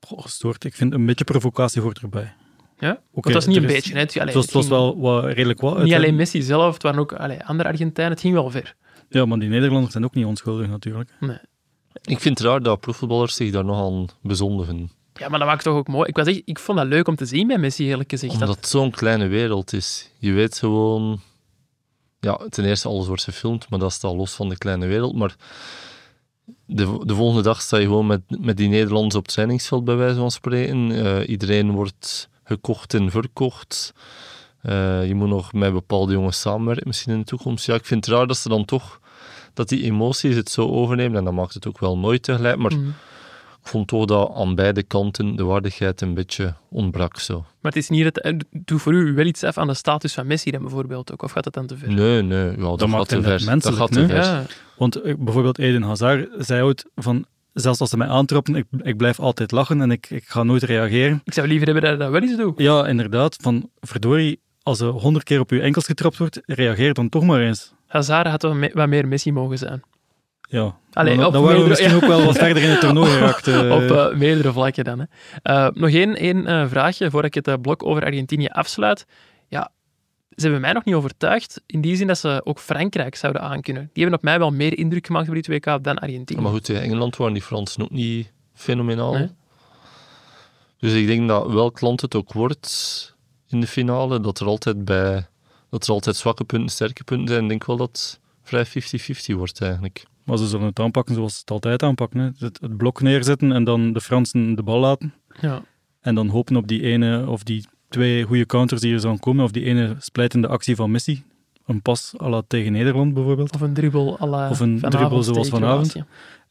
Gestoord. 0.00 0.64
Ik 0.64 0.74
vind 0.74 0.92
een 0.92 1.06
beetje 1.06 1.24
provocatie 1.24 1.82
hoort 1.82 1.98
erbij. 1.98 2.34
Ja? 2.78 3.00
Want 3.10 3.26
dat 3.26 3.36
is 3.36 3.46
niet 3.46 3.56
er 3.56 3.62
een 3.62 3.68
is- 3.68 3.74
beetje. 3.74 3.92
Hè? 3.92 3.98
Het, 4.00 4.10
allee, 4.14 4.24
Het 4.26 4.34
was, 4.34 4.44
het 4.44 4.54
was 4.54 4.68
wel 4.68 4.98
wat, 5.00 5.24
redelijk 5.24 5.60
wat. 5.60 5.82
niet 5.82 5.94
alleen 5.94 6.14
Messi 6.16 6.42
zelf, 6.42 6.72
het 6.74 6.82
waren 6.82 7.00
ook 7.00 7.12
allee, 7.12 7.44
andere 7.44 7.68
Argentijnen. 7.68 8.12
Het 8.12 8.20
ging 8.22 8.34
wel 8.34 8.50
ver. 8.50 8.74
Ja, 9.08 9.24
maar 9.24 9.38
die 9.38 9.48
Nederlanders 9.48 9.92
zijn 9.92 10.04
ook 10.04 10.14
niet 10.14 10.24
onschuldig 10.26 10.68
natuurlijk. 10.68 11.10
Nee. 11.20 11.38
Ik 12.02 12.20
vind 12.20 12.38
het 12.38 12.46
raar 12.48 12.62
dat 12.62 12.80
profvoetballers 12.80 13.34
zich 13.34 13.50
daar 13.52 13.64
nog 13.64 13.84
aan 13.86 14.06
bezondigen. 14.22 14.90
Ja, 15.14 15.28
maar 15.28 15.38
dat 15.38 15.48
maakt 15.48 15.62
toch 15.62 15.74
ook 15.76 15.88
mooi. 15.88 16.08
Ik, 16.08 16.16
was 16.16 16.26
echt, 16.26 16.42
ik 16.44 16.58
vond 16.58 16.78
dat 16.78 16.86
leuk 16.86 17.08
om 17.08 17.16
te 17.16 17.26
zien 17.26 17.46
bij 17.46 17.58
Messi, 17.58 17.86
eerlijk 17.88 18.10
gezegd. 18.10 18.32
Omdat 18.32 18.48
Dat, 18.48 18.56
het 18.56 18.66
zo'n 18.66 18.90
kleine 18.90 19.26
wereld 19.26 19.72
is. 19.72 20.10
Je 20.18 20.32
weet 20.32 20.58
gewoon... 20.58 21.20
Ja, 22.20 22.40
ten 22.48 22.64
eerste, 22.64 22.88
alles 22.88 23.06
wordt 23.06 23.22
gefilmd, 23.24 23.70
maar 23.70 23.78
dat 23.78 23.92
staat 23.92 24.14
los 24.14 24.32
van 24.34 24.48
de 24.48 24.58
kleine 24.58 24.86
wereld. 24.86 25.14
Maar 25.16 25.34
de, 26.66 27.00
de 27.04 27.14
volgende 27.14 27.42
dag 27.42 27.60
sta 27.62 27.76
je 27.76 27.84
gewoon 27.86 28.06
met, 28.06 28.20
met 28.40 28.56
die 28.56 28.68
Nederlanders 28.68 29.14
op 29.14 29.22
het 29.24 29.32
trainingsveld, 29.32 29.84
bij 29.84 29.96
wijze 29.96 30.14
van 30.18 30.30
spreken. 30.30 30.90
Eh, 31.04 31.28
iedereen 31.28 31.70
wordt 31.70 32.28
gekocht 32.46 32.94
en 32.94 33.10
verkocht. 33.10 33.92
Eh, 34.62 35.06
je 35.06 35.14
moet 35.14 35.28
nog 35.28 35.52
met 35.52 35.72
bepaalde 35.72 36.12
jongens 36.12 36.40
samenwerken, 36.40 36.86
misschien 36.86 37.12
in 37.12 37.18
de 37.18 37.24
toekomst. 37.24 37.66
Ja, 37.66 37.74
ik 37.74 37.84
vind 37.84 38.06
het 38.06 38.14
raar 38.14 38.26
dat 38.26 38.36
ze 38.36 38.48
dan 38.48 38.64
toch... 38.64 39.00
Dat 39.54 39.68
die 39.68 39.82
emoties 39.82 40.36
het 40.36 40.50
zo 40.50 40.68
overnemen. 40.70 41.18
En 41.18 41.24
dat 41.24 41.32
maakt 41.34 41.54
het 41.54 41.66
ook 41.66 41.78
wel 41.78 41.96
mooi 41.96 42.20
tegelijk. 42.20 42.56
Maar 42.56 42.72
Mhm. 42.72 42.88
ik 43.62 43.68
vond 43.72 43.88
toch 43.88 44.04
dat 44.04 44.32
aan 44.34 44.54
beide 44.54 44.82
kanten 44.82 45.36
de 45.36 45.44
waardigheid 45.44 46.00
een 46.00 46.14
beetje 46.14 46.54
ontbrak. 46.70 47.18
Zo. 47.18 47.34
Maar 47.60 47.72
het 47.72 47.76
is 47.76 47.88
niet 47.88 48.04
het, 48.04 48.18
het 48.22 48.44
doet 48.50 48.82
voor 48.82 48.92
u 48.92 49.14
wel 49.14 49.24
iets 49.26 49.44
af 49.44 49.58
aan 49.58 49.66
de 49.66 49.74
status 49.74 50.14
van 50.14 50.26
Messi 50.26 50.50
dan 50.50 50.60
bijvoorbeeld 50.62 51.12
ook, 51.12 51.22
of 51.22 51.32
gaat 51.32 51.44
het 51.44 51.54
dan 51.54 51.66
te 51.66 51.76
ver? 51.76 51.92
Nee, 51.92 52.22
nee, 52.22 52.44
ja, 52.50 52.56
dat, 52.56 52.78
Dat 52.78 52.80
gaat 52.80 52.88
maakt 52.88 53.08
te 53.08 53.22
ver. 53.22 53.58
Dat 53.60 53.74
gaat 53.74 53.92
te 53.92 54.06
ver. 54.06 54.16
Ja, 54.16 54.44
Want 54.76 55.00
eh, 55.00 55.14
bijvoorbeeld 55.18 55.58
Eden 55.58 55.82
Hazard 55.82 56.28
zei 56.38 56.62
ooit 56.62 56.84
van... 56.94 57.24
Zelfs 57.56 57.80
als 57.80 57.90
ze 57.90 57.96
mij 57.96 58.08
aantrappen, 58.08 58.54
ik, 58.54 58.66
ik 58.82 58.96
blijf 58.96 59.20
altijd 59.20 59.50
lachen 59.50 59.80
en 59.80 59.90
ik, 59.90 60.10
ik 60.10 60.24
ga 60.26 60.42
nooit 60.42 60.62
reageren. 60.62 61.20
ik 61.24 61.32
zou 61.32 61.46
liever 61.48 61.66
hebben 61.66 61.84
dat 61.84 61.92
ik 61.92 61.98
dat 61.98 62.10
wel 62.10 62.20
eens 62.20 62.36
doe. 62.36 62.52
Ja, 62.56 62.86
inderdaad. 62.86 63.36
Van, 63.40 63.70
verdorie, 63.80 64.40
als 64.62 64.80
er 64.80 64.88
honderd 64.88 65.24
keer 65.24 65.40
op 65.40 65.50
je 65.50 65.60
enkels 65.60 65.84
getrapt 65.86 66.16
wordt, 66.16 66.40
reageer 66.44 66.94
dan 66.94 67.08
toch 67.08 67.22
maar 67.24 67.40
eens. 67.40 67.74
Hazard 67.86 68.26
had 68.26 68.42
wel 68.42 68.56
wat 68.72 68.88
meer 68.88 69.08
Messi 69.08 69.32
mogen 69.32 69.58
zijn. 69.58 69.82
Ja, 70.48 70.76
Allee, 70.92 71.16
dan, 71.16 71.26
op 71.26 71.32
dan 71.32 71.42
waren 71.42 71.62
we 71.62 71.68
misschien 71.68 71.90
ja. 71.90 71.96
ook 71.96 72.06
wel 72.06 72.24
wat 72.24 72.38
verder 72.44 72.62
in 72.62 72.70
het 72.70 72.80
toernooi 72.80 73.10
geraakt. 73.10 73.46
eh. 73.46 73.70
Op 73.70 73.90
eh, 73.90 74.14
meerdere 74.18 74.52
vlakken 74.52 74.84
dan. 74.84 74.98
Hè. 74.98 75.04
Eh, 75.42 75.68
nog 75.72 75.90
één, 75.90 76.14
één 76.16 76.68
vraagje 76.68 77.10
voordat 77.10 77.36
ik 77.36 77.44
het 77.46 77.62
blok 77.62 77.84
over 77.86 78.04
Argentinië 78.04 78.46
afsluit. 78.46 79.06
Ja, 79.48 79.70
ze 80.36 80.42
hebben 80.42 80.60
mij 80.60 80.72
nog 80.72 80.84
niet 80.84 80.94
overtuigd 80.94 81.62
in 81.66 81.80
die 81.80 81.96
zin 81.96 82.06
dat 82.06 82.18
ze 82.18 82.40
ook 82.44 82.58
Frankrijk 82.58 83.14
zouden 83.14 83.42
aankunnen. 83.42 83.90
Die 83.92 84.02
hebben 84.02 84.18
op 84.18 84.24
mij 84.24 84.38
wel 84.38 84.50
meer 84.50 84.78
indruk 84.78 85.06
gemaakt 85.06 85.28
op 85.28 85.34
dit 85.34 85.46
WK 85.46 85.84
dan 85.84 85.98
Argentinië. 85.98 86.40
Maar 86.40 86.52
goed, 86.52 86.64
tegen 86.64 86.82
Engeland 86.82 87.16
waren 87.16 87.32
die 87.32 87.42
Fransen 87.42 87.82
ook 87.82 87.90
niet 87.90 88.32
fenomenaal. 88.54 89.12
Nee. 89.12 89.28
Dus 90.78 90.92
ik 90.92 91.06
denk 91.06 91.28
dat 91.28 91.52
welk 91.52 91.80
land 91.80 92.00
het 92.00 92.14
ook 92.14 92.32
wordt 92.32 93.14
in 93.48 93.60
de 93.60 93.66
finale, 93.66 94.20
dat 94.20 94.40
er 94.40 94.46
altijd 94.46 94.84
bij 94.84 95.26
dat 95.70 95.86
er 95.86 95.92
altijd 95.92 96.16
zwakke 96.16 96.44
punten, 96.44 96.70
sterke 96.70 97.04
punten 97.04 97.28
zijn. 97.28 97.42
Ik 97.42 97.48
denk 97.48 97.64
wel 97.64 97.76
dat 97.76 97.88
het 97.88 98.20
vrij 98.42 98.66
50-50 98.66 99.34
wordt 99.36 99.60
eigenlijk. 99.60 100.04
Maar 100.24 100.38
ze 100.38 100.46
zullen 100.46 100.66
het 100.66 100.80
aanpakken 100.80 101.14
zoals 101.14 101.32
ze 101.32 101.40
het 101.40 101.50
altijd 101.50 101.82
aanpakken. 101.82 102.20
Hè. 102.20 102.28
Het, 102.38 102.60
het 102.60 102.76
blok 102.76 103.00
neerzetten 103.00 103.52
en 103.52 103.64
dan 103.64 103.92
de 103.92 104.00
Fransen 104.00 104.54
de 104.54 104.62
bal 104.62 104.80
laten. 104.80 105.14
Ja. 105.40 105.62
En 106.00 106.14
dan 106.14 106.28
hopen 106.28 106.56
op 106.56 106.68
die 106.68 106.82
ene 106.82 107.28
of 107.28 107.42
die 107.42 107.68
twee 107.88 108.22
goede 108.22 108.46
counters 108.46 108.80
die 108.80 108.94
er 108.94 109.00
zullen 109.00 109.18
komen. 109.18 109.44
Of 109.44 109.50
die 109.50 109.64
ene 109.64 109.96
splijtende 109.98 110.48
actie 110.48 110.76
van 110.76 110.90
Messi. 110.90 111.22
Een 111.66 111.82
pas 111.82 112.14
à 112.22 112.28
la 112.28 112.42
tegen 112.46 112.72
Nederland 112.72 113.14
bijvoorbeeld. 113.14 113.54
Of 113.54 113.60
een 113.60 113.74
dribbel 113.74 114.18
à 114.20 114.26
la 114.26 114.50
Of 114.50 114.60
een 114.60 114.78
vanavond 114.78 114.92
dribbel 114.92 115.22
zoals 115.22 115.48
vanavond. 115.48 115.96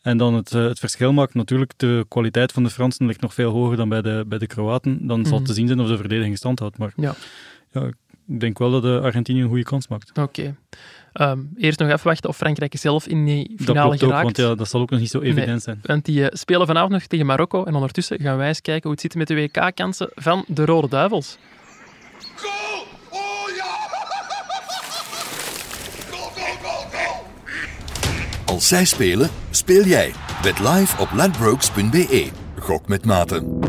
En 0.02 0.18
dan 0.18 0.34
het, 0.34 0.54
eh, 0.54 0.64
het 0.64 0.80
verschil 0.80 1.14
maakt 1.14 1.34
natuurlijk, 1.34 1.74
de 1.78 2.06
kwaliteit 2.08 2.52
van 2.52 2.64
de 2.64 2.70
Fransen 2.70 3.06
ligt 3.06 3.22
nog 3.22 3.34
veel 3.34 3.52
hoger 3.52 3.78
dan 3.78 3.90
bij 3.90 4.02
de, 4.02 4.24
bij 4.28 4.38
de 4.38 4.48
Kroaten. 4.48 5.08
Dan 5.08 5.26
zal 5.26 5.38
Mhm. 5.38 5.46
te 5.46 5.54
zien 5.54 5.68
zijn 5.68 5.80
of 5.80 5.88
de 5.88 5.98
verdediging 5.98 6.38
stand 6.38 6.60
houdt. 6.60 6.78
Maar 6.78 6.94
Ja. 6.96 7.16
ja, 7.72 7.82
ik 7.84 7.96
denk 8.40 8.58
wel 8.60 8.72
dat 8.72 8.82
de 8.82 9.00
Argentinië 9.04 9.42
een 9.42 9.48
goede 9.48 9.64
kans 9.64 9.88
maakt. 9.88 10.18
Oké. 10.20 10.56
Ehm, 11.16 11.40
eerst 11.58 11.80
nog 11.80 11.90
even 11.90 12.08
wachten 12.08 12.30
of 12.30 12.38
Frankrijk 12.38 12.74
zelf 12.78 13.08
in 13.08 13.26
die 13.26 13.48
dat 13.58 13.66
finale 13.66 13.94
ook, 13.94 14.00
geraakt. 14.00 14.24
want 14.24 14.38
ja, 14.38 14.56
dat 14.56 14.68
zal 14.70 14.82
ook 14.82 14.90
nog 14.90 15.00
niet 15.00 15.10
zo 15.10 15.20
evident 15.20 15.48
Nee. 15.48 15.60
zijn. 15.60 15.80
Want 15.84 16.06
die 16.06 16.30
eh, 16.30 16.36
spelen 16.38 16.68
vanavond 16.68 16.92
nog 16.92 17.02
tegen 17.04 17.26
Marokko. 17.26 17.64
En 17.64 17.74
ondertussen 17.76 18.20
gaan 18.20 18.38
wij 18.38 18.48
eens 18.48 18.62
kijken 18.62 18.82
hoe 18.84 18.92
het 18.92 19.02
zit 19.02 19.16
met 19.16 19.28
de 19.28 19.36
WK-kansen 19.36 20.10
van 20.16 20.44
de 20.48 20.66
Rode 20.66 20.88
Duivels. 20.90 21.38
Goal! 22.36 22.86
Oh 23.10 23.56
ja! 23.56 23.64
Goal, 26.12 26.30
goal, 26.36 26.56
goal, 26.62 26.86
goal! 26.92 27.26
Als 28.46 28.68
zij 28.68 28.86
spelen, 28.86 29.30
speel 29.50 29.84
jij. 29.84 30.14
Bet 30.42 30.60
live 30.60 31.02
op 31.02 31.10
ladbrokes.be. 31.14 32.30
Gok 32.60 32.88
met 32.88 33.06
maten. 33.06 33.60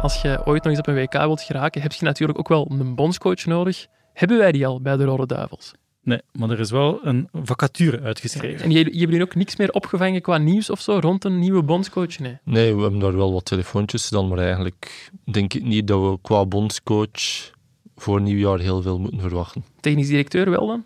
Als 0.00 0.22
je 0.22 0.40
ooit 0.44 0.62
nog 0.62 0.72
eens 0.72 0.78
op 0.78 0.86
een 0.86 0.94
WK 0.94 1.12
wilt 1.12 1.40
geraken, 1.42 1.82
heb 1.82 1.92
je 1.92 2.04
natuurlijk 2.04 2.38
ook 2.38 2.48
wel 2.48 2.66
een 2.70 2.94
bondscoach 2.94 3.44
nodig. 3.44 3.86
Hebben 4.16 4.38
wij 4.38 4.52
die 4.52 4.66
al 4.66 4.80
bij 4.80 4.96
de 4.96 5.04
Rode 5.04 5.26
Duivels? 5.26 5.72
Nee, 6.02 6.20
maar 6.32 6.50
er 6.50 6.60
is 6.60 6.70
wel 6.70 6.98
een 7.02 7.28
vacature 7.32 8.00
uitgeschreven. 8.00 8.64
En 8.64 8.70
jullie 8.70 8.84
hebben 8.84 9.00
jullie 9.10 9.22
ook 9.22 9.34
niks 9.34 9.56
meer 9.56 9.72
opgevangen 9.72 10.20
qua 10.22 10.38
nieuws 10.38 10.70
of 10.70 10.80
zo 10.80 10.98
rond 11.00 11.24
een 11.24 11.38
nieuwe 11.38 11.62
bondscoach? 11.62 12.18
Nee. 12.18 12.38
Nee, 12.42 12.74
we 12.74 12.82
hebben 12.82 13.00
daar 13.00 13.16
wel 13.16 13.32
wat 13.32 13.44
telefoontjes 13.44 14.08
dan, 14.08 14.28
maar 14.28 14.38
eigenlijk 14.38 15.10
denk 15.24 15.54
ik 15.54 15.62
niet 15.64 15.86
dat 15.86 16.00
we 16.00 16.18
qua 16.22 16.46
bondscoach 16.46 17.50
voor 17.96 18.20
nieuwjaar 18.20 18.58
heel 18.58 18.82
veel 18.82 18.98
moeten 18.98 19.20
verwachten. 19.20 19.64
Technisch 19.80 20.08
directeur 20.08 20.50
wel 20.50 20.66
dan? 20.66 20.84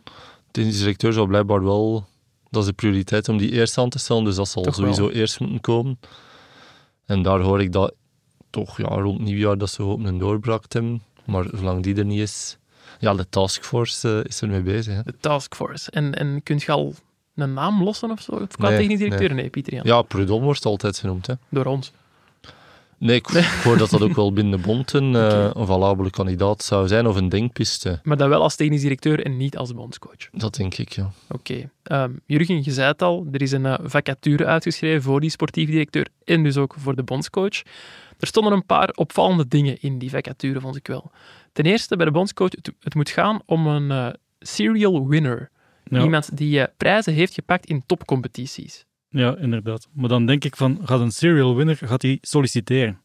De 0.50 0.68
directeur 0.68 1.12
zal 1.12 1.26
blijkbaar 1.26 1.64
wel, 1.64 2.06
dat 2.50 2.62
is 2.62 2.68
de 2.68 2.74
prioriteit 2.74 3.28
om 3.28 3.38
die 3.38 3.50
eerst 3.50 3.78
aan 3.78 3.88
te 3.88 3.98
stellen, 3.98 4.24
dus 4.24 4.36
dat 4.36 4.48
zal 4.48 4.62
Toch 4.62 4.74
sowieso 4.74 5.02
wel. 5.06 5.12
eerst 5.12 5.40
moeten 5.40 5.60
komen. 5.60 5.98
En 7.06 7.22
daar 7.22 7.40
hoor 7.40 7.60
ik 7.60 7.72
dat 7.72 7.94
toch 8.50 8.76
ja, 8.76 8.88
rond 8.88 9.20
nieuwjaar 9.20 9.58
dat 9.58 9.70
ze 9.70 9.82
hopen 9.82 10.04
een 10.04 10.18
doorbraak 10.18 10.64
hebben, 10.68 11.02
maar 11.24 11.46
zolang 11.54 11.82
die 11.82 11.94
er 11.94 12.04
niet 12.04 12.20
is, 12.20 12.58
ja, 13.00 13.14
de 13.14 13.28
taskforce 13.28 14.18
eh, 14.18 14.24
is 14.24 14.40
er 14.40 14.48
mee 14.48 14.60
bezig. 14.60 14.94
Hè. 14.94 15.02
De 15.02 15.14
taskforce. 15.20 15.90
En, 15.90 16.14
en 16.14 16.42
kunt 16.42 16.62
je 16.62 16.72
al 16.72 16.94
een 17.34 17.52
naam 17.52 17.82
lossen 17.82 18.10
of 18.10 18.20
zo? 18.20 18.46
Qua 18.48 18.68
Nee, 18.68 18.78
technisch 18.78 18.98
directeur? 18.98 19.34
Nee, 19.34 19.48
Pieter 19.48 19.74
Jan. 19.74 19.82
Ja, 19.86 20.02
Prudhomme 20.02 20.44
wordt 20.44 20.64
altijd 20.64 20.98
genoemd. 20.98 21.26
Hè. 21.26 21.34
Door 21.48 21.64
ons. 21.64 21.92
Nee, 23.00 23.16
ik 23.16 23.28
ik 23.30 23.44
hoor 23.44 23.78
dat 23.78 23.90
dat 23.90 24.02
ook 24.02 24.14
wel 24.14 24.32
binnen 24.32 24.60
de 24.60 24.66
bond 24.66 24.92
een, 24.92 25.14
eh, 25.14 25.50
een 25.52 25.66
valabele 25.66 26.10
kandidaat 26.10 26.62
zou 26.62 26.88
zijn, 26.88 27.06
of 27.06 27.16
een 27.16 27.28
denkpiste. 27.28 28.00
Maar 28.02 28.16
dan 28.16 28.28
wel 28.28 28.42
als 28.42 28.56
technisch 28.56 28.80
directeur 28.80 29.24
en 29.24 29.36
niet 29.36 29.56
als 29.56 29.74
bondscoach. 29.74 30.30
Dat 30.32 30.54
denk 30.54 30.74
ik, 30.74 30.92
ja. 30.92 31.10
Oké. 31.28 31.70
Ehm, 31.82 32.12
Jurgen, 32.26 32.64
je 32.64 32.72
zei 32.72 32.88
het 32.88 33.02
al, 33.02 33.26
er 33.32 33.42
is 33.42 33.52
een 33.52 33.66
eh, 33.66 33.78
vacature 33.82 34.46
uitgeschreven 34.46 35.02
voor 35.02 35.20
die 35.20 35.30
sportief 35.30 35.68
directeur 35.70 36.06
en 36.24 36.42
dus 36.42 36.56
ook 36.56 36.74
voor 36.78 36.96
de 36.96 37.02
bondscoach. 37.02 37.62
Er 38.18 38.26
stonden 38.26 38.52
een 38.52 38.66
paar 38.66 38.88
opvallende 38.94 39.48
dingen 39.48 39.80
in 39.80 39.98
die 39.98 40.10
vacature, 40.10 40.60
vond 40.60 40.76
ik 40.76 40.86
wel. 40.86 41.10
Ten 41.52 41.64
eerste, 41.64 41.96
bij 41.96 42.06
de 42.06 42.12
bondscoach, 42.12 42.50
het, 42.50 42.72
het 42.80 42.94
moet 42.94 43.10
gaan 43.10 43.40
om 43.46 43.66
een 43.66 43.90
eh, 43.90 44.08
serial 44.38 45.08
winner. 45.08 45.50
Ja. 45.84 46.02
Iemand 46.02 46.36
die 46.36 46.60
eh, 46.60 46.68
prijzen 46.76 47.12
heeft 47.12 47.34
gepakt 47.34 47.66
in 47.66 47.82
topcompetities. 47.86 48.84
Ja, 49.10 49.36
inderdaad. 49.38 49.88
Maar 49.92 50.08
dan 50.08 50.26
denk 50.26 50.44
ik 50.44 50.56
van, 50.56 50.78
gaat 50.84 51.00
een 51.00 51.10
serial 51.12 51.56
winner 51.56 51.76
gaat 51.76 52.02
hij 52.02 52.18
solliciteren? 52.20 53.00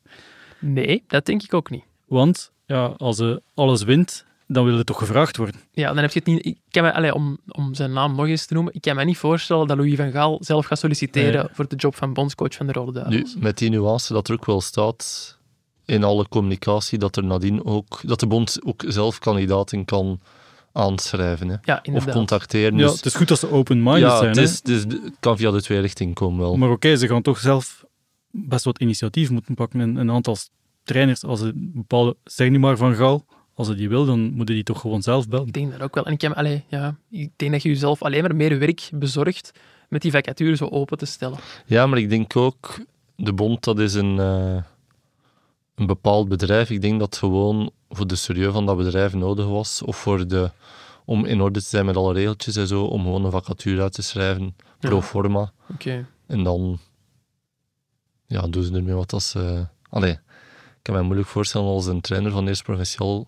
Nee, 0.60 1.04
dat 1.08 1.26
denk 1.26 1.44
ik 1.44 1.54
ook 1.54 1.70
niet. 1.70 1.84
Want 2.08 2.52
ja, 2.66 2.86
als 2.86 3.18
hij 3.18 3.40
alles 3.54 3.84
wint, 3.84 4.26
dan 4.48 4.66
wil 4.66 4.74
hij 4.76 4.84
toch 4.84 4.98
gevraagd 4.98 5.38
worden. 5.38 5.62
Ja, 5.72 5.88
dan 5.94 5.98
heb 5.98 6.12
je 6.12 6.20
het 6.20 6.28
niet... 6.28 6.46
Ik 6.46 6.58
kan 6.70 6.84
me, 6.84 6.94
allee, 6.94 7.14
om, 7.14 7.38
om 7.48 7.74
zijn 7.74 7.94
naam 7.94 8.16
nog 8.16 8.28
eens 8.28 8.46
te 8.46 8.54
noemen, 8.54 8.74
ik 8.74 8.82
kan 8.82 8.96
me 8.96 9.04
niet 9.04 9.18
voorstellen 9.18 9.68
dat 9.68 9.78
Louis 9.78 9.96
van 9.96 10.12
Gaal 10.12 10.38
zelf 10.42 10.66
gaat 10.66 10.80
solliciteren 10.80 11.34
Nee. 11.46 11.54
voor 11.54 11.68
de 11.68 11.76
job 11.76 11.96
van 11.96 12.14
bondscoach 12.14 12.54
van 12.56 12.66
de 12.68 12.72
Rode 12.74 12.92
Nu, 13.00 13.10
Duivels. 13.10 13.36
met 13.36 13.58
die 13.58 13.70
nuance 13.70 14.14
dat 14.14 14.28
er 14.28 14.34
ook 14.34 14.46
wel 14.46 14.62
staat 14.62 15.38
in 15.86 16.04
alle 16.04 16.28
communicatie, 16.28 16.98
dat 16.98 17.16
er 17.16 17.24
nadien 17.24 17.66
ook, 17.66 18.00
dat 18.04 18.20
de 18.20 18.28
bond 18.28 18.60
ook 18.66 18.84
zelf 18.88 19.20
kandidaten 19.20 19.86
kan 19.86 20.20
aanschrijven 20.76 21.48
hè. 21.50 21.56
Ja, 21.64 21.84
of 21.94 22.06
contacteren. 22.06 22.78
Ja, 22.78 22.86
Dus, 22.88 22.96
het 22.96 23.06
is 23.06 23.16
goed 23.16 23.28
dat 23.28 23.40
ze 23.40 23.52
open-minded 23.52 24.02
ja, 24.10 24.18
zijn. 24.18 24.28
het, 24.30 24.38
hè. 24.38 24.42
het, 24.44 24.68
is- 24.68 24.84
het 25.04 25.16
kan 25.20 25.38
via 25.38 25.52
de 25.52 25.62
twee 25.62 25.80
richtingen 25.80 26.14
komen 26.14 26.40
wel. 26.40 26.58
Maar 26.58 26.70
oké, 26.70 26.96
ze 26.96 27.08
gaan 27.08 27.22
toch 27.22 27.40
zelf 27.40 27.86
best 28.32 28.66
wat 28.66 28.80
initiatief 28.80 29.30
moeten 29.30 29.56
pakken. 29.56 29.80
En 29.82 29.96
een 29.96 30.12
aantal 30.12 30.38
trainers, 30.84 31.24
als 31.24 31.40
ze 31.40 31.52
bepaalde, 31.56 32.16
zeg 32.24 32.50
nu 32.50 32.60
maar 32.60 32.78
van 32.78 32.96
Gaal, 32.96 33.26
als 33.54 33.68
ze 33.68 33.76
die 33.76 33.90
wil, 33.90 34.06
dan 34.06 34.20
moeten 34.34 34.56
die 34.56 34.64
toch 34.64 34.82
gewoon 34.82 35.02
zelf 35.02 35.28
bellen. 35.28 35.48
Ik 35.48 35.54
denk 35.54 35.72
dat 35.72 35.82
ook 35.82 35.96
wel. 35.96 36.06
En 36.06 36.12
ik, 36.14 36.18
kan, 36.20 36.36
allee, 36.36 36.64
ja, 36.68 36.96
ik 37.10 37.30
denk 37.36 37.52
dat 37.52 37.64
je 37.64 37.70
jezelf 37.70 38.02
alleen 38.02 38.22
maar 38.22 38.36
meer 38.36 38.60
werk 38.60 38.90
bezorgt 38.94 39.52
met 39.90 40.02
die 40.02 40.12
vacature 40.12 40.56
zo 40.56 40.66
open 40.68 40.98
te 40.98 41.06
stellen. 41.06 41.38
Ja, 41.66 41.88
maar 41.88 41.98
ik 42.00 42.10
denk 42.10 42.36
ook, 42.36 42.80
de 43.16 43.34
bond 43.34 43.64
dat 43.64 43.80
is 43.80 43.94
een, 43.94 44.20
eh, 44.20 44.58
een 45.76 45.86
bepaald 45.86 46.28
bedrijf. 46.30 46.70
Ik 46.70 46.82
denk 46.82 47.00
dat 47.00 47.18
gewoon 47.18 47.72
voor 47.90 48.08
de 48.08 48.16
serieus 48.16 48.54
van 48.54 48.66
dat 48.66 48.78
bedrijf 48.78 49.14
nodig 49.14 49.46
was, 49.46 49.82
of 49.82 49.98
voor 49.98 50.28
de, 50.28 50.52
om 51.06 51.26
in 51.26 51.42
orde 51.42 51.60
te 51.60 51.66
zijn 51.66 51.86
met 51.86 51.96
alle 51.96 52.14
regeltjes 52.14 52.56
en 52.56 52.68
zo, 52.68 52.84
om 52.84 53.02
gewoon 53.04 53.26
een 53.26 53.32
vacature 53.32 53.82
uit 53.82 53.94
te 53.94 54.02
schrijven, 54.02 54.56
pro 54.80 54.96
Ja. 54.96 55.02
forma. 55.02 55.52
Oké. 55.74 56.06
En 56.28 56.44
dan 56.44 56.80
ja, 58.28 58.42
doen 58.48 58.64
ze 58.64 58.74
ermee 58.74 58.96
wat 58.96 59.24
ze... 59.24 59.68
Allee, 59.90 60.12
ik 60.12 60.20
kan 60.82 60.96
me 60.96 61.02
moeilijk 61.02 61.28
voorstellen 61.28 61.68
als 61.68 61.86
een 61.86 62.02
trainer 62.02 62.32
van 62.32 62.48
Eerste 62.48 62.64
Provinciaal 62.64 63.28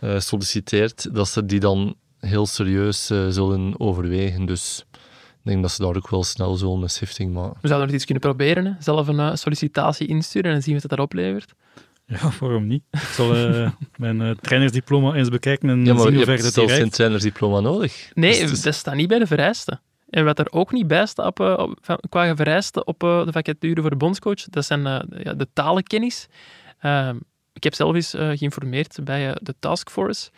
eh, 0.00 0.18
solliciteert, 0.20 1.14
dat 1.14 1.28
ze 1.28 1.46
die 1.46 1.60
dan 1.60 1.96
heel 2.18 2.46
serieus 2.46 3.10
eh, 3.10 3.26
zullen 3.28 3.80
overwegen. 3.80 4.46
Dus 4.46 4.84
ik 4.92 5.52
denk 5.52 5.62
dat 5.62 5.70
ze 5.70 5.82
daar 5.82 5.96
ook 5.96 6.08
wel 6.10 6.24
snel 6.24 6.54
zullen 6.56 6.82
een 6.82 6.90
shifting 6.90 7.32
maken. 7.32 7.58
We 7.60 7.66
zouden 7.68 7.86
nog 7.86 7.96
iets 7.96 8.04
kunnen 8.04 8.22
proberen. 8.22 8.64
Hè? 8.64 8.72
Zelf 8.78 9.08
een 9.08 9.20
eh, 9.20 9.34
sollicitatie 9.34 10.06
insturen 10.06 10.52
en 10.52 10.62
zien 10.62 10.78
wat 10.80 10.90
dat 10.90 10.98
oplevert. 10.98 11.54
Ja, 12.06 12.30
waarom 12.40 12.66
niet? 12.66 12.82
Ik 12.90 12.98
zal 13.00 13.34
eh, 13.34 13.70
mijn 13.96 14.20
eh, 14.20 14.30
trainersdiploma 14.30 15.14
eens 15.14 15.28
bekijken 15.28 15.68
en 15.70 15.84
Ja, 15.84 15.92
maar 15.92 16.02
zien 16.02 16.14
hoe 16.14 16.24
ver 16.24 16.42
dat 16.42 16.52
zelfs 16.52 16.72
geen 16.72 16.90
trainersdiploma 16.90 17.60
nodig. 17.60 18.10
Nee, 18.14 18.40
Dus 18.40 18.50
het 18.50 18.62
dat 18.62 18.74
staat 18.74 18.94
niet 18.94 19.08
bij 19.08 19.18
de 19.18 19.26
vereisten. 19.26 19.80
En 20.10 20.24
wat 20.24 20.38
er 20.38 20.46
ook 20.52 20.72
niet 20.72 20.86
bij 20.86 21.06
staat 21.06 21.26
op, 21.26 21.40
eh, 21.40 21.58
op- 21.58 22.04
qua 22.08 22.36
vereisten 22.36 22.86
op 22.86 23.02
eh, 23.02 23.24
de 23.24 23.32
vacature 23.32 23.80
voor 23.80 23.90
de 23.90 23.96
bondscoach, 23.96 24.42
dat 24.50 24.64
zijn 24.64 24.86
eh, 24.86 25.00
ja, 25.24 25.34
de 25.34 25.48
talenkennis. 25.52 26.26
Ehm, 26.80 27.16
ik 27.52 27.62
heb 27.64 27.74
zelf 27.74 27.94
eens 27.94 28.14
eh, 28.14 28.28
geïnformeerd 28.34 28.98
bij 29.04 29.36
de 29.42 29.54
taskforce. 29.58 30.30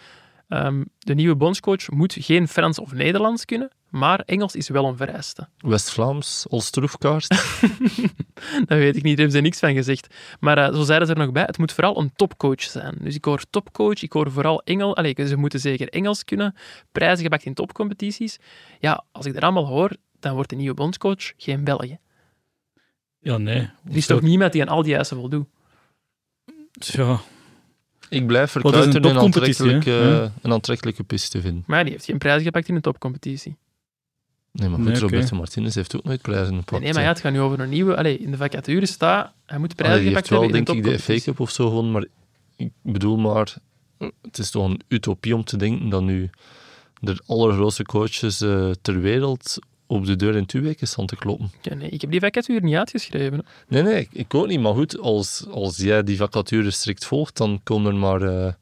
Ehm, 0.48 0.84
de 0.98 1.14
nieuwe 1.14 1.37
bondscoach 1.37 1.90
moet 1.90 2.16
geen 2.18 2.48
Frans 2.48 2.78
of 2.78 2.92
Nederlands 2.92 3.44
kunnen, 3.44 3.70
maar 3.88 4.20
Engels 4.20 4.54
is 4.56 4.68
wel 4.68 4.84
een 4.84 4.96
vereiste. 4.96 5.48
West-Vlaams, 5.58 6.46
als 6.50 6.70
troefkaart. 6.70 7.28
Dat 8.66 8.78
weet 8.78 8.96
ik 8.96 9.02
niet, 9.02 9.16
daar 9.16 9.26
hebben 9.26 9.30
ze 9.30 9.40
niks 9.40 9.58
van 9.58 9.74
gezegd. 9.74 10.14
Maar 10.40 10.58
eh, 10.58 10.74
zo 10.74 10.82
zeiden 10.82 11.08
ze 11.08 11.14
er 11.14 11.20
nog 11.20 11.32
bij, 11.32 11.42
het 11.42 11.58
moet 11.58 11.72
vooral 11.72 11.98
een 12.00 12.12
topcoach 12.16 12.62
zijn. 12.62 12.96
Dus 13.00 13.14
ik 13.14 13.24
hoor 13.24 13.42
topcoach, 13.50 14.02
ik 14.02 14.12
hoor 14.12 14.30
vooral 14.30 14.62
Engels. 14.62 14.94
Allee, 14.94 15.26
ze 15.26 15.37
moeten 15.37 15.61
zeker 15.61 15.88
Engels 15.88 16.24
kunnen, 16.24 16.54
prijzen 16.92 17.22
gepakt 17.22 17.44
in 17.44 17.54
topcompetities. 17.54 18.38
Ja, 18.80 19.04
als 19.12 19.26
ik 19.26 19.34
dat 19.34 19.42
allemaal 19.42 19.66
hoor, 19.66 19.90
dan 20.20 20.34
wordt 20.34 20.50
de 20.50 20.56
nieuwe 20.56 20.74
bondscoach 20.74 21.32
geen 21.37 21.64
Belg. 21.64 21.88
hè. 21.88 21.96
Ja, 23.20 23.37
nee. 23.37 23.70
Er 23.88 23.96
is 23.96 24.06
toch 24.06 24.20
niemand 24.20 24.52
die 24.52 24.62
aan 24.62 24.68
al 24.68 24.82
die 24.82 24.96
eisen 24.96 25.16
voldoet? 25.16 25.46
Ja, 26.74 27.20
Ik 28.08 28.26
blijf 28.26 28.54
een 28.54 28.60
verkuiten 28.60 28.94
een, 28.96 29.02
topcompetitie, 29.02 29.66
hè? 29.66 29.72
aantrekkelijke, 29.74 30.08
Ja. 30.10 30.32
een 30.42 30.52
aantrekkelijke 30.52 31.02
piste 31.04 31.30
te 31.30 31.40
vinden. 31.40 31.64
Maar 31.66 31.82
die 31.84 31.92
heeft 31.92 32.04
geen 32.04 32.18
prijs 32.18 32.42
gepakt 32.42 32.68
in 32.68 32.74
een 32.74 32.80
topcompetitie. 32.80 33.56
Nee, 34.52 34.68
maar 34.68 34.78
goed, 34.78 34.88
Nee. 34.88 34.98
Roberto 35.00 35.36
Martinez 35.36 35.74
heeft 35.74 35.96
ook 35.96 36.04
nooit 36.04 36.22
prijzen 36.22 36.50
Nee, 36.52 36.58
gepakt. 36.60 36.82
nee, 36.82 36.92
maar 36.92 37.02
ja, 37.02 37.08
het 37.08 37.20
gaat 37.20 37.32
nu 37.32 37.40
over 37.40 37.60
een 37.60 37.68
nieuwe... 37.68 37.96
Allee, 37.96 38.18
in 38.18 38.30
de 38.30 38.36
vacature 38.36 38.86
staat, 38.86 39.32
hij 39.46 39.58
moet 39.58 39.72
Allee, 39.72 39.74
prijzen 39.74 39.98
die 40.00 40.08
gepakt 40.08 40.28
hebben 40.28 40.48
in 40.48 40.54
denk 40.54 40.68
een 40.68 40.76
ik, 40.76 40.82
de 40.84 40.98
FA. 40.98 41.18
Cup 41.24 41.40
of 41.40 41.50
zo 41.50 41.68
gewonnen, 41.68 41.92
maar 41.92 42.04
ik 42.56 42.70
bedoel 42.82 43.16
maar, 43.16 43.54
het 44.22 44.38
is 44.38 44.50
toch 44.50 44.64
een 44.64 44.80
utopie 44.88 45.34
om 45.34 45.44
te 45.44 45.56
denken 45.56 45.88
dat 45.88 46.02
nu 46.02 46.30
de 47.00 47.22
allergrootste 47.26 47.82
coaches 47.84 48.40
eh, 48.40 48.70
ter 48.82 49.00
wereld 49.00 49.58
op 49.90 50.07
de 50.07 50.16
deur 50.16 50.37
in 50.37 50.46
twee 50.46 50.62
weken 50.62 50.88
staan 50.88 51.07
te 51.07 51.16
kloppen. 51.16 51.51
Ja, 51.62 51.74
nee, 51.74 51.88
ik 51.88 52.01
heb 52.01 52.11
die 52.11 52.20
vacature 52.20 52.61
niet 52.61 52.77
uitgeschreven. 52.77 53.46
Nee, 53.68 53.83
nee, 53.83 54.01
ik, 54.01 54.09
ik 54.12 54.35
ook 54.35 54.46
niet. 54.46 54.61
Maar 54.61 54.72
goed, 54.74 54.98
als, 54.98 55.44
als 55.51 55.77
jij 55.77 56.03
die 56.03 56.16
vacature 56.16 56.70
strikt 56.70 57.05
volgt, 57.05 57.37
dan 57.37 57.61
komen 57.62 57.92
er 57.92 57.98
maar 57.98 58.22
eh, 58.22 58.53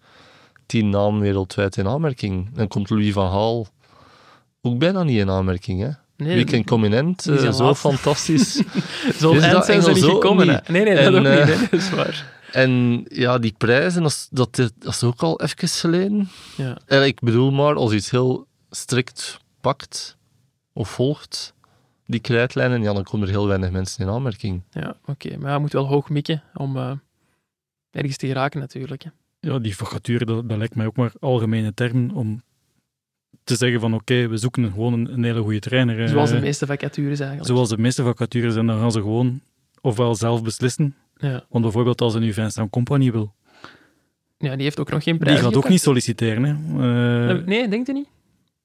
tien 0.66 0.90
namen 0.90 1.20
wereldwijd 1.20 1.76
in 1.76 1.86
aanmerking. 1.86 2.48
Dan 2.54 2.68
komt 2.68 2.90
Louis 2.90 3.12
van 3.12 3.30
Gaal 3.30 3.66
ook 4.62 4.78
bijna 4.78 5.02
niet 5.02 5.18
in 5.18 5.30
aanmerking, 5.30 5.80
hè? 5.80 5.88
Nee, 6.16 6.34
Weekend 6.34 7.22
zijn 7.22 7.38
eh, 7.38 7.52
zo 7.52 7.74
fantastisch. 7.74 8.62
Zo 9.20 9.32
eind 9.32 9.52
dat 9.52 9.64
zijn 9.64 9.82
ze 9.82 9.92
niet 9.92 10.04
gekomen. 10.04 10.46
niet? 10.46 10.68
Nee, 10.68 10.84
nee, 10.84 10.94
dat 10.94 11.04
En, 11.04 11.14
ook 11.18 11.24
eh, 11.24 11.46
niet. 11.46 11.54
hè. 11.54 11.60
Dat 11.70 11.80
is 11.80 11.90
waar. 11.90 12.32
en 12.52 13.04
ja, 13.08 13.38
die 13.38 13.54
prijzen, 13.58 14.02
dat, 14.02 14.10
is- 14.10 14.28
dat, 14.30 14.56
dat 14.56 14.70
is 14.84 15.02
ook 15.02 15.22
al 15.22 15.40
even 15.42 15.68
geleden. 15.68 16.28
Ja. 16.56 16.78
En 16.86 17.04
ik 17.06 17.20
bedoel 17.20 17.50
maar, 17.50 17.74
als 17.74 17.90
je 17.90 17.96
iets 17.96 18.10
heel 18.10 18.46
strikt 18.70 19.38
pakt 19.60 20.15
of 20.76 20.88
volgt, 20.90 21.54
die 22.06 22.20
krijtlijnen, 22.20 22.82
ja, 22.82 22.92
dan 22.92 23.02
komen 23.02 23.26
er 23.26 23.32
heel 23.32 23.46
weinig 23.46 23.70
mensen 23.70 24.04
in 24.06 24.12
aanmerking. 24.12 24.62
Ja, 24.70 24.96
oké. 25.04 25.36
Maar 25.38 25.52
je 25.52 25.58
moet 25.58 25.72
wel 25.72 25.86
hoog 25.86 26.08
mikken 26.10 26.42
om 26.54 26.76
eh, 26.76 26.92
ergens 27.90 28.16
te 28.16 28.26
geraken 28.26 28.60
natuurlijk. 28.60 29.02
Hè. 29.02 29.10
ja, 29.40 29.58
die 29.58 29.76
vacature, 29.76 30.24
dat, 30.24 30.48
dat 30.48 30.58
lijkt 30.58 30.74
mij 30.74 30.86
ook 30.86 30.96
maar 30.96 31.12
algemene 31.20 31.74
term 31.74 32.10
om 32.10 32.42
te 33.44 33.56
zeggen 33.56 33.80
van 33.80 33.94
oké, 33.94 34.28
we 34.28 34.36
zoeken 34.36 34.64
gewoon 34.72 34.92
een, 34.92 35.12
een 35.12 35.24
hele 35.24 35.40
goede 35.42 35.58
trainer. 35.58 36.02
eh, 36.02 36.08
Zoals 36.08 36.30
de 36.30 36.40
meeste 36.40 36.66
vacatures 36.66 37.18
eigenlijk. 37.20 37.50
Zoals 37.50 37.68
de 37.68 37.78
meeste 37.78 38.02
vacatures, 38.02 38.56
en 38.56 38.66
dan 38.66 38.78
gaan 38.78 38.92
ze 38.92 39.00
gewoon 39.00 39.40
ofwel 39.80 40.14
zelf 40.14 40.42
beslissen, 40.42 40.94
Ja. 41.16 41.44
want 41.48 41.64
bijvoorbeeld 41.64 42.00
als 42.00 42.12
ze 42.12 42.18
nu 42.18 42.32
Vincent 42.32 42.70
Company 42.70 43.12
wil, 43.12 43.34
ja, 44.38 44.54
die 44.54 44.62
heeft 44.62 44.80
ook 44.80 44.90
nog 44.90 45.02
geen 45.02 45.18
prijs 45.18 45.34
die 45.36 45.44
gaat 45.44 45.56
ook 45.56 45.68
niet 45.68 45.80
solliciteren. 45.80 46.44
Hè. 46.44 46.52
Eh, 47.38 47.44
Nee, 47.46 47.68
denkt 47.68 47.88
u 47.88 47.92
niet? 47.92 48.08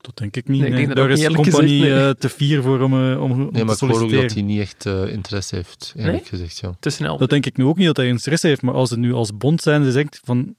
Dat 0.02 0.18
denk 0.18 0.36
ik 0.36 0.48
niet. 0.48 0.60
Nee, 0.60 0.70
ik 0.70 0.76
nee. 0.76 0.86
denk 0.86 0.96
dat 0.98 1.08
Daar 1.08 1.18
is 1.18 1.26
Company 1.26 1.68
gezegd, 1.68 1.82
nee. 1.82 2.08
eh, 2.08 2.10
te 2.10 2.30
fier 2.30 2.62
voor 2.62 2.80
om, 2.80 3.12
eh, 3.12 3.22
om, 3.22 3.32
om 3.32 3.50
Nee, 3.52 3.64
maar 3.64 3.76
te 3.76 3.86
ik 3.86 3.92
hoor 3.92 4.04
ook 4.04 4.12
dat 4.12 4.34
hij 4.34 4.42
niet 4.42 4.60
echt 4.60 4.86
eh, 4.86 5.08
interesse 5.08 5.56
heeft, 5.56 5.94
eerlijk 5.96 6.16
Nee? 6.16 6.26
gezegd. 6.26 6.60
Ja. 6.60 6.76
Te 6.80 6.90
snel. 6.90 7.18
Dat 7.18 7.30
denk 7.30 7.46
ik 7.46 7.58
nu 7.58 7.64
ook 7.66 7.78
niet 7.78 7.88
dat 7.88 7.98
hij 7.98 8.08
interesse 8.08 8.48
heeft, 8.48 8.62
maar 8.62 8.74
als 8.74 8.90
het 8.90 9.00
nu 9.00 9.14
als 9.14 9.38
bond 9.38 9.62
zijn, 9.62 9.84
ze 9.84 9.92
zegt 9.92 10.20
van 10.24 10.56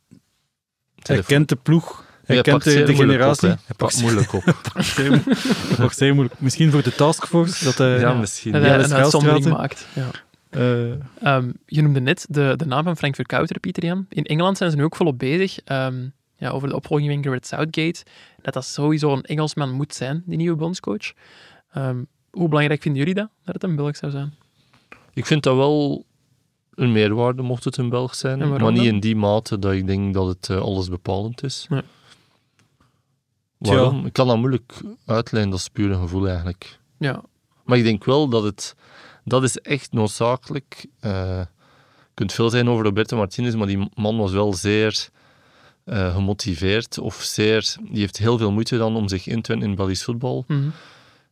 hij 1.02 1.22
kent 1.22 1.48
de 1.48 1.56
ploeg, 1.56 2.04
hij 2.24 2.36
Ja, 2.36 2.42
kent 2.42 2.64
pakt 2.64 2.86
de, 2.86 2.94
generatie. 2.94 3.50
Op. 3.50 3.58
Hij 3.66 3.76
pakt 3.76 4.00
moeilijk 4.00 4.32
op. 4.32 4.44
Wordt 5.78 5.96
zeer 5.96 6.14
moeilijk. 6.14 6.40
Misschien 6.40 6.70
voor 6.70 6.82
de 6.82 6.94
taskforce, 6.94 7.64
dat 7.64 7.78
hij... 7.78 7.98
ja, 7.98 8.12
misschien. 8.12 8.52
dat 8.52 8.62
ja, 8.62 8.68
hij 8.68 8.84
een 8.84 8.92
uitzondering 8.94 9.48
maakt. 9.48 9.86
Ja. 9.92 10.10
eh, 10.50 10.90
Ehm, 11.20 11.50
je 11.66 11.82
noemde 11.82 12.00
net 12.00 12.26
de, 12.28 12.54
de 12.56 12.66
naam 12.66 12.84
van 12.84 12.96
Frank 12.96 13.14
Verkouter, 13.14 13.60
Pieter 13.60 13.84
Jan. 13.84 14.06
In 14.08 14.24
Engeland 14.24 14.56
zijn 14.56 14.70
ze 14.70 14.76
nu 14.76 14.84
ook 14.84 14.96
volop 14.96 15.18
bezig. 15.18 15.58
Ehm, 15.64 16.06
ja, 16.42 16.50
over 16.50 16.68
de 16.68 16.74
opvolging 16.74 17.12
van 17.12 17.22
Garrett 17.22 17.46
Southgate, 17.46 18.04
dat 18.42 18.54
dat 18.54 18.64
sowieso 18.64 19.12
een 19.12 19.22
Engelsman 19.22 19.70
moet 19.70 19.94
zijn, 19.94 20.22
die 20.26 20.36
nieuwe 20.36 20.56
bondscoach. 20.56 21.12
Ehm, 21.72 22.02
hoe 22.30 22.48
belangrijk 22.48 22.82
vinden 22.82 23.00
jullie 23.00 23.14
dat, 23.14 23.28
dat 23.44 23.54
het 23.54 23.62
een 23.62 23.76
Belg 23.76 23.96
zou 23.96 24.12
zijn? 24.12 24.34
Ik 25.14 25.26
vind 25.26 25.42
dat 25.42 25.56
wel 25.56 26.04
een 26.74 26.92
meerwaarde, 26.92 27.42
mocht 27.42 27.64
het 27.64 27.76
een 27.76 27.88
Belg 27.88 28.14
zijn. 28.14 28.48
Maar 28.48 28.72
niet 28.72 28.82
in 28.82 29.00
die 29.00 29.16
mate 29.16 29.58
dat 29.58 29.72
ik 29.72 29.86
denk 29.86 30.14
dat 30.14 30.26
het 30.26 30.48
eh, 30.48 30.60
alles 30.60 30.88
bepalend 30.88 31.42
is. 31.42 31.66
Nee. 31.68 31.82
Waarom? 33.58 34.06
Ik 34.06 34.12
kan 34.12 34.26
dat 34.26 34.38
moeilijk 34.38 34.72
uitlijnen, 35.06 35.50
dat 35.50 35.60
is 35.60 35.68
puur 35.68 35.90
een 35.90 36.00
gevoel 36.00 36.28
eigenlijk. 36.28 36.78
Ja, 36.98 37.22
Maar 37.64 37.78
ik 37.78 37.84
denk 37.84 38.04
wel 38.04 38.28
dat 38.28 38.42
het... 38.42 38.76
Dat 39.24 39.42
is 39.42 39.58
echt 39.58 39.92
noodzakelijk. 39.92 40.86
Eh, 41.00 41.38
je 41.40 42.14
kunt 42.14 42.32
veel 42.32 42.50
zijn 42.50 42.68
over 42.68 42.84
Roberto 42.84 43.16
Martinez, 43.16 43.54
maar 43.54 43.66
die 43.66 43.88
man 43.94 44.16
was 44.16 44.32
wel 44.32 44.52
zeer 44.52 45.10
eh, 45.84 46.14
gemotiveerd. 46.14 46.98
Of 46.98 47.14
zeer... 47.22 47.74
Die 47.90 48.00
heeft 48.00 48.18
heel 48.18 48.38
veel 48.38 48.52
moeite 48.52 48.76
dan 48.76 48.96
om 48.96 49.08
zich 49.08 49.26
in 49.26 49.42
te 49.42 49.52
winnen 49.52 49.68
in 49.70 49.76
Belgisch 49.76 50.04
voetbal. 50.04 50.44
Mhm. 50.48 50.68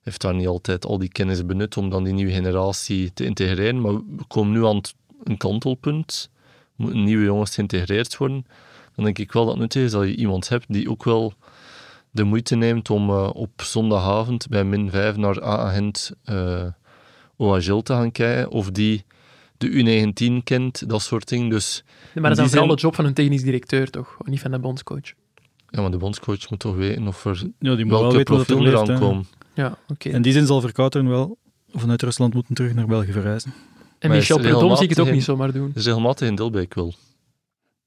heeft 0.03 0.21
daar 0.21 0.35
niet 0.35 0.47
altijd 0.47 0.85
al 0.85 0.99
die 0.99 1.09
kennis 1.09 1.47
benut 1.47 1.77
om 1.77 1.91
dan 1.91 2.05
die 2.05 2.13
nieuwe 2.13 2.33
generatie 2.33 3.13
te 3.13 3.25
integreren. 3.25 3.81
Maar 3.81 3.93
we 3.93 4.25
komen 4.29 4.53
nu 4.53 4.67
aan 4.67 4.81
een 5.25 5.37
kantelpunt. 5.37 6.31
Moeten 6.77 7.05
nieuwe 7.05 7.25
jongens 7.25 7.55
geïntegreerd 7.55 8.17
worden. 8.17 8.47
Dan 8.95 9.05
denk 9.05 9.19
ik 9.19 9.33
wel 9.33 9.43
dat 9.45 9.53
het 9.53 9.61
nuttig 9.63 9.83
is 9.83 9.91
dat 9.91 10.03
je 10.03 10.17
iemand 10.17 10.49
hebt 10.49 10.65
die 10.69 10.91
ook 10.91 11.05
wel 11.05 11.33
de 12.11 12.25
moeite 12.25 12.57
neemt 12.57 12.91
om 12.91 13.11
eh, 13.11 13.31
op 13.33 13.63
zondagavond 13.63 14.49
bij 14.49 14.65
min 14.65 14.91
5 14.91 15.17
naar 15.17 15.43
AA 15.43 15.73
Gent 15.73 16.11
eh 16.25 16.67
OHL 17.41 17.81
te 17.81 17.93
gaan 17.93 18.13
kijken. 18.13 18.51
Of 18.51 18.71
die 18.71 19.05
de 19.57 19.69
U19 19.69 20.45
kent, 20.45 20.89
dat 20.89 21.03
soort 21.03 21.29
dingen. 21.29 21.49
Dus 21.49 21.85
maar 22.15 22.23
dat 22.23 22.31
is 22.31 22.37
dan 22.37 22.49
vooral 22.49 22.65
zijn- 22.65 22.77
de 22.77 22.83
job 22.83 22.95
van 22.95 23.05
een 23.05 23.15
technisch 23.15 23.43
directeur, 23.43 23.91
toch? 23.91 24.17
Niet 24.25 24.41
van 24.41 24.51
de 24.51 24.59
bondscoach. 24.59 25.13
ja, 25.69 25.81
maar 25.81 25.91
de 25.91 25.97
bondscoach 25.97 26.51
moet 26.51 26.59
toch 26.59 26.77
weten 26.77 27.07
of 27.07 27.25
er 27.25 27.43
Ja, 27.59 27.75
die 27.75 27.85
moet 27.85 27.93
wel 27.93 28.01
welke 28.01 28.17
weten 28.17 28.35
wat 28.75 28.89
er 28.89 28.99
komen. 28.99 29.27
Ja, 29.55 29.79
oké. 29.89 30.09
In 30.09 30.23
die 30.23 30.33
zin 30.33 30.47
zal 30.47 30.61
Verkouteren 30.61 31.09
wel 31.09 31.39
vanuit 31.73 32.03
Rusland 32.03 32.35
moeten 32.35 32.55
terug 32.55 32.75
naar 32.75 32.87
België 32.87 33.13
verhuizen. 33.13 33.53
En 33.99 34.09
Maar 34.09 34.17
Michel 34.19 34.39
Predom 34.39 34.75
zie 34.77 34.85
ik 34.85 34.91
het 34.91 35.01
ook 35.01 35.11
niet 35.11 35.25
zomaar 35.25 35.53
doen. 35.53 35.71
Er 35.71 35.77
is 35.77 35.85
regelmatig 35.85 36.29
een 36.29 36.35
Dilbeek 36.35 36.75
wel. 36.75 36.95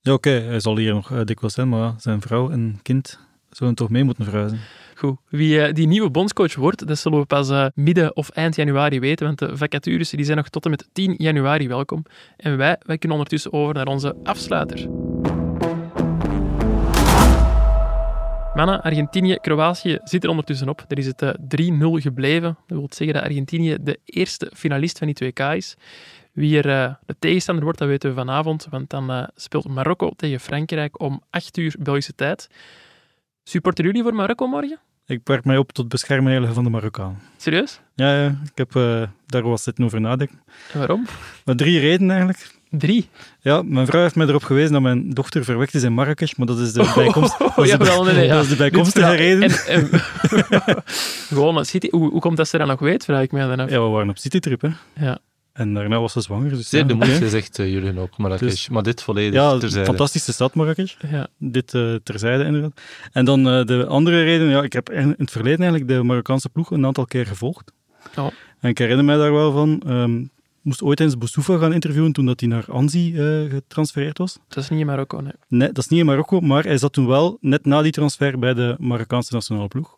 Ja, 0.02 0.14
oké, 0.14 0.30
hij 0.30 0.60
zal 0.60 0.78
hier 0.78 0.94
nog 0.94 1.12
eh, 1.12 1.24
dikwijls 1.24 1.54
zijn, 1.54 1.70
maar 1.70 1.80
ja, 1.80 1.96
zijn 2.00 2.22
vrouw 2.22 2.50
en 2.50 2.80
kind 2.82 3.20
zullen 3.50 3.76
toch 3.76 3.90
mee 3.90 4.04
moeten 4.04 4.24
verhuizen. 4.26 4.60
Goed. 4.96 5.18
Wie 5.30 5.62
eh, 5.62 5.74
die 5.74 5.88
nieuwe 5.88 6.10
bondscoach 6.10 6.56
wordt, 6.56 6.88
dat 6.88 6.98
zullen 6.98 7.20
we 7.20 7.26
pas 7.26 7.50
eh, 7.50 7.66
midden 7.76 8.16
of 8.16 8.30
eind 8.30 8.56
januari 8.56 9.00
weten, 9.00 9.26
want 9.26 9.40
de 9.40 9.58
vacatures 9.58 10.10
die 10.10 10.26
zijn 10.26 10.38
nog 10.38 10.50
tot 10.50 10.64
en 10.64 10.70
met 10.70 10.90
10 10.92 11.16
januari 11.18 11.68
welkom. 11.68 12.06
En 12.38 12.58
wij, 12.58 12.78
wij 12.86 12.98
kunnen 12.98 13.18
ondertussen 13.18 13.54
over 13.54 13.74
naar 13.74 13.88
onze 13.88 14.16
afsluiter. 14.24 14.88
Mannen, 18.54 18.82
Argentinië, 18.82 19.38
Kroatië 19.42 20.00
zit 20.04 20.24
er 20.24 20.30
ondertussen 20.30 20.70
op. 20.70 20.86
Er 20.88 20.98
is 20.98 21.06
het 21.06 21.22
eh, 21.22 21.30
3-0 21.30 21.34
gebleven. 21.80 22.58
Dat 22.68 22.78
wil 22.78 22.88
zeggen 22.90 23.16
dat 23.16 23.26
Argentinië 23.26 23.78
de 23.82 24.00
eerste 24.06 24.52
finalist 24.56 24.98
van 24.98 25.14
die 25.14 25.32
2K 25.32 25.56
is. 25.56 25.76
Wie 26.32 26.62
er 26.62 26.70
eh, 26.70 26.94
de 27.06 27.16
tegenstander 27.20 27.64
wordt, 27.64 27.80
dat 27.80 27.88
weten 27.88 28.10
we 28.10 28.16
vanavond, 28.16 28.68
want 28.70 28.90
dan 28.90 29.12
eh, 29.12 29.24
speelt 29.36 29.68
Marokko 29.68 30.12
tegen 30.16 30.40
Frankrijk 30.40 31.02
om 31.02 31.22
8 31.30 31.58
uur 31.58 31.76
Belgische 31.80 32.16
tijd. 32.16 32.50
Supporten 33.44 33.86
jullie 33.86 34.04
voor 34.04 34.14
Marokko 34.14 34.48
morgen? 34.48 34.80
Ik 35.06 35.20
werk 35.24 35.46
mij 35.46 35.58
op 35.58 35.72
tot 35.72 35.88
beschermheilige 35.88 36.54
van 36.54 36.64
de 36.64 36.70
Marokkaan. 36.70 37.22
Serieus? 37.38 37.80
Ja, 37.96 38.22
ja 38.22 38.28
ik 38.28 38.58
heb 38.58 38.76
eh, 38.76 39.02
daar 39.26 39.44
was 39.44 39.64
zitten 39.64 39.86
over 39.86 40.02
nadenken. 40.02 40.42
En 40.72 40.80
waarom? 40.80 41.06
Maar 41.46 41.56
drie 41.56 41.80
redenen 41.80 42.10
eigenlijk. 42.10 42.52
Drie. 42.70 43.10
Ja, 43.40 43.62
mijn 43.62 43.86
vrouw 43.86 44.02
heeft 44.02 44.16
mij 44.16 44.28
erop 44.28 44.44
gewezen 44.44 44.72
dat 44.72 44.82
mijn 44.82 45.10
dochter 45.10 45.44
verwekt 45.44 45.74
is 45.74 45.84
in 45.84 45.94
Marrakesh, 45.94 46.34
maar 46.36 46.48
dat 46.48 46.60
is 46.60 46.74
de, 46.74 46.92
bijkomst, 46.96 47.40
dat 47.40 47.58
is 47.58 47.70
ja, 47.70 47.78
wel, 47.78 48.04
nee, 48.04 48.14
nee, 48.14 48.26
ja. 48.26 48.34
dat 48.34 48.44
is 48.44 48.50
de 48.50 48.56
bijkomstige 48.56 49.08
Dit 49.08 49.16
reden. 49.16 49.42
En, 49.42 49.92
en, 49.92 50.02
gewoon, 51.36 51.66
City, 51.66 51.88
hoe, 51.90 52.10
hoe 52.10 52.22
komt 52.22 52.38
dat 52.38 52.48
ze 52.48 52.58
dat 52.58 52.68
nog 52.68 52.80
weet, 52.80 53.06
vraag 53.06 53.24
ik 53.24 53.32
mij 53.32 53.48
dan 53.48 53.60
af. 53.60 53.70
Ja, 53.70 53.82
we 53.82 53.90
waren 53.90 54.10
op 54.10 54.18
citytrip, 54.18 54.62
hè. 54.62 54.70
Ja. 54.94 55.20
En 55.54 55.74
daarna 55.74 56.00
was 56.00 56.12
ze 56.12 56.22
zwanger. 56.22 56.50
Dus 56.50 56.70
Zeer 56.70 56.80
ja, 56.82 56.86
de 56.88 56.94
moeite, 56.94 57.30
zegt 57.30 57.60
uh, 57.60 57.72
Jurgen 57.72 57.98
ook, 57.98 58.18
Marrakesh. 58.18 58.50
Dus- 58.50 58.70
maar 58.70 58.84
dit 58.84 59.04
volledig 59.04 59.34
Ja, 59.34 59.58
terzijde. 59.58 59.86
fantastische 59.86 60.34
stad 60.34 60.54
Marrakesh. 60.56 60.96
Ja. 61.12 61.28
Dit 61.38 61.74
eh, 61.74 61.96
terzijde 62.04 62.44
inderdaad. 62.44 62.82
En 63.12 63.26
dan 63.26 63.48
eh, 63.50 63.66
de 63.66 63.86
andere 63.86 64.24
reden, 64.24 64.48
ja, 64.50 64.64
ik 64.64 64.74
heb 64.74 64.90
in 64.92 65.16
het 65.18 65.32
verleden 65.32 65.60
eigenlijk 65.60 65.90
de 65.92 66.04
Marokkaanse 66.04 66.50
ploeg 66.50 66.72
een 66.72 66.86
aantal 66.86 67.06
keer 67.06 67.26
gevolgd. 67.26 67.72
Oh. 68.18 68.28
En 68.60 68.70
ik 68.70 68.78
herinner 68.78 69.06
mij 69.06 69.16
daar 69.18 69.34
wel 69.34 69.52
van, 69.52 69.82
ehm 69.88 70.24
moest 70.62 70.82
ooit 70.82 71.00
eens 71.00 71.18
Boussoufa 71.18 71.58
gaan 71.58 71.74
interviewen 71.74 72.12
toen 72.12 72.26
dat 72.26 72.40
hij 72.40 72.50
naar 72.50 72.66
Anzi 72.72 73.16
eh, 73.18 73.50
getransfereerd 73.52 74.18
was. 74.18 74.40
Dat 74.48 74.64
is 74.64 74.70
niet 74.70 74.80
in 74.80 74.86
Marokko, 74.86 75.20
nee. 75.22 75.32
Nee, 75.48 75.68
dat 75.68 75.78
is 75.78 75.88
niet 75.88 76.00
in 76.00 76.06
Marokko, 76.06 76.40
maar 76.40 76.64
hij 76.64 76.78
zat 76.78 76.94
toen 76.94 77.08
wel 77.08 77.38
net 77.42 77.66
na 77.66 77.82
die 77.82 77.92
transfer 77.92 78.40
bij 78.40 78.54
de 78.54 78.76
Marokkaanse 78.80 79.34
nationale 79.34 79.68
ploeg. 79.68 79.98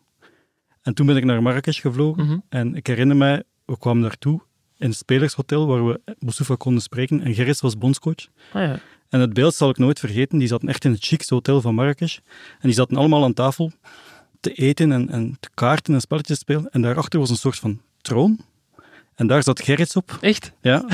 En 0.82 0.94
toen 0.94 1.06
ben 1.06 1.16
ik 1.16 1.24
naar 1.24 1.42
Marrakesh 1.42 1.80
gevlogen 1.80 2.24
Mhm. 2.24 2.38
en 2.48 2.74
ik 2.74 2.86
herinner 2.86 3.16
mij, 3.16 3.42
we 3.64 3.78
kwamen 3.78 4.02
daartoe 4.02 4.40
in 4.78 4.88
het 4.88 4.96
spelershotel 4.96 5.66
waar 5.66 5.86
we 5.86 6.00
Boussoufa 6.18 6.54
konden 6.54 6.82
spreken 6.82 7.20
en 7.20 7.34
Gerrits 7.34 7.60
was 7.60 7.78
bondscoach. 7.78 8.26
Ah, 8.52 8.62
ja. 8.62 8.80
En 9.08 9.20
het 9.20 9.32
beeld 9.32 9.54
zal 9.54 9.68
ik 9.68 9.78
nooit 9.78 9.98
vergeten. 9.98 10.38
Die 10.38 10.48
zaten 10.48 10.68
echt 10.68 10.84
in 10.84 10.92
het 10.92 11.04
chicste 11.04 11.34
hotel 11.34 11.60
van 11.60 11.74
Marrakesh. 11.74 12.16
En 12.58 12.68
die 12.68 12.72
zaten 12.72 12.96
allemaal 12.96 13.24
aan 13.24 13.32
tafel 13.32 13.72
te 14.40 14.52
eten 14.52 14.92
en, 14.92 15.08
en 15.08 15.36
te 15.40 15.48
kaarten 15.54 15.94
en 15.94 16.00
spelletjes 16.00 16.38
te 16.38 16.42
spelen. 16.42 16.70
En 16.70 16.82
daarachter 16.82 17.20
was 17.20 17.30
een 17.30 17.36
soort 17.36 17.58
van 17.58 17.80
troon. 18.00 18.40
En 19.16 19.26
daar 19.26 19.42
zat 19.42 19.60
Gerrits 19.62 19.96
op. 19.96 20.18
Echt? 20.20 20.52
Ja, 20.60 20.84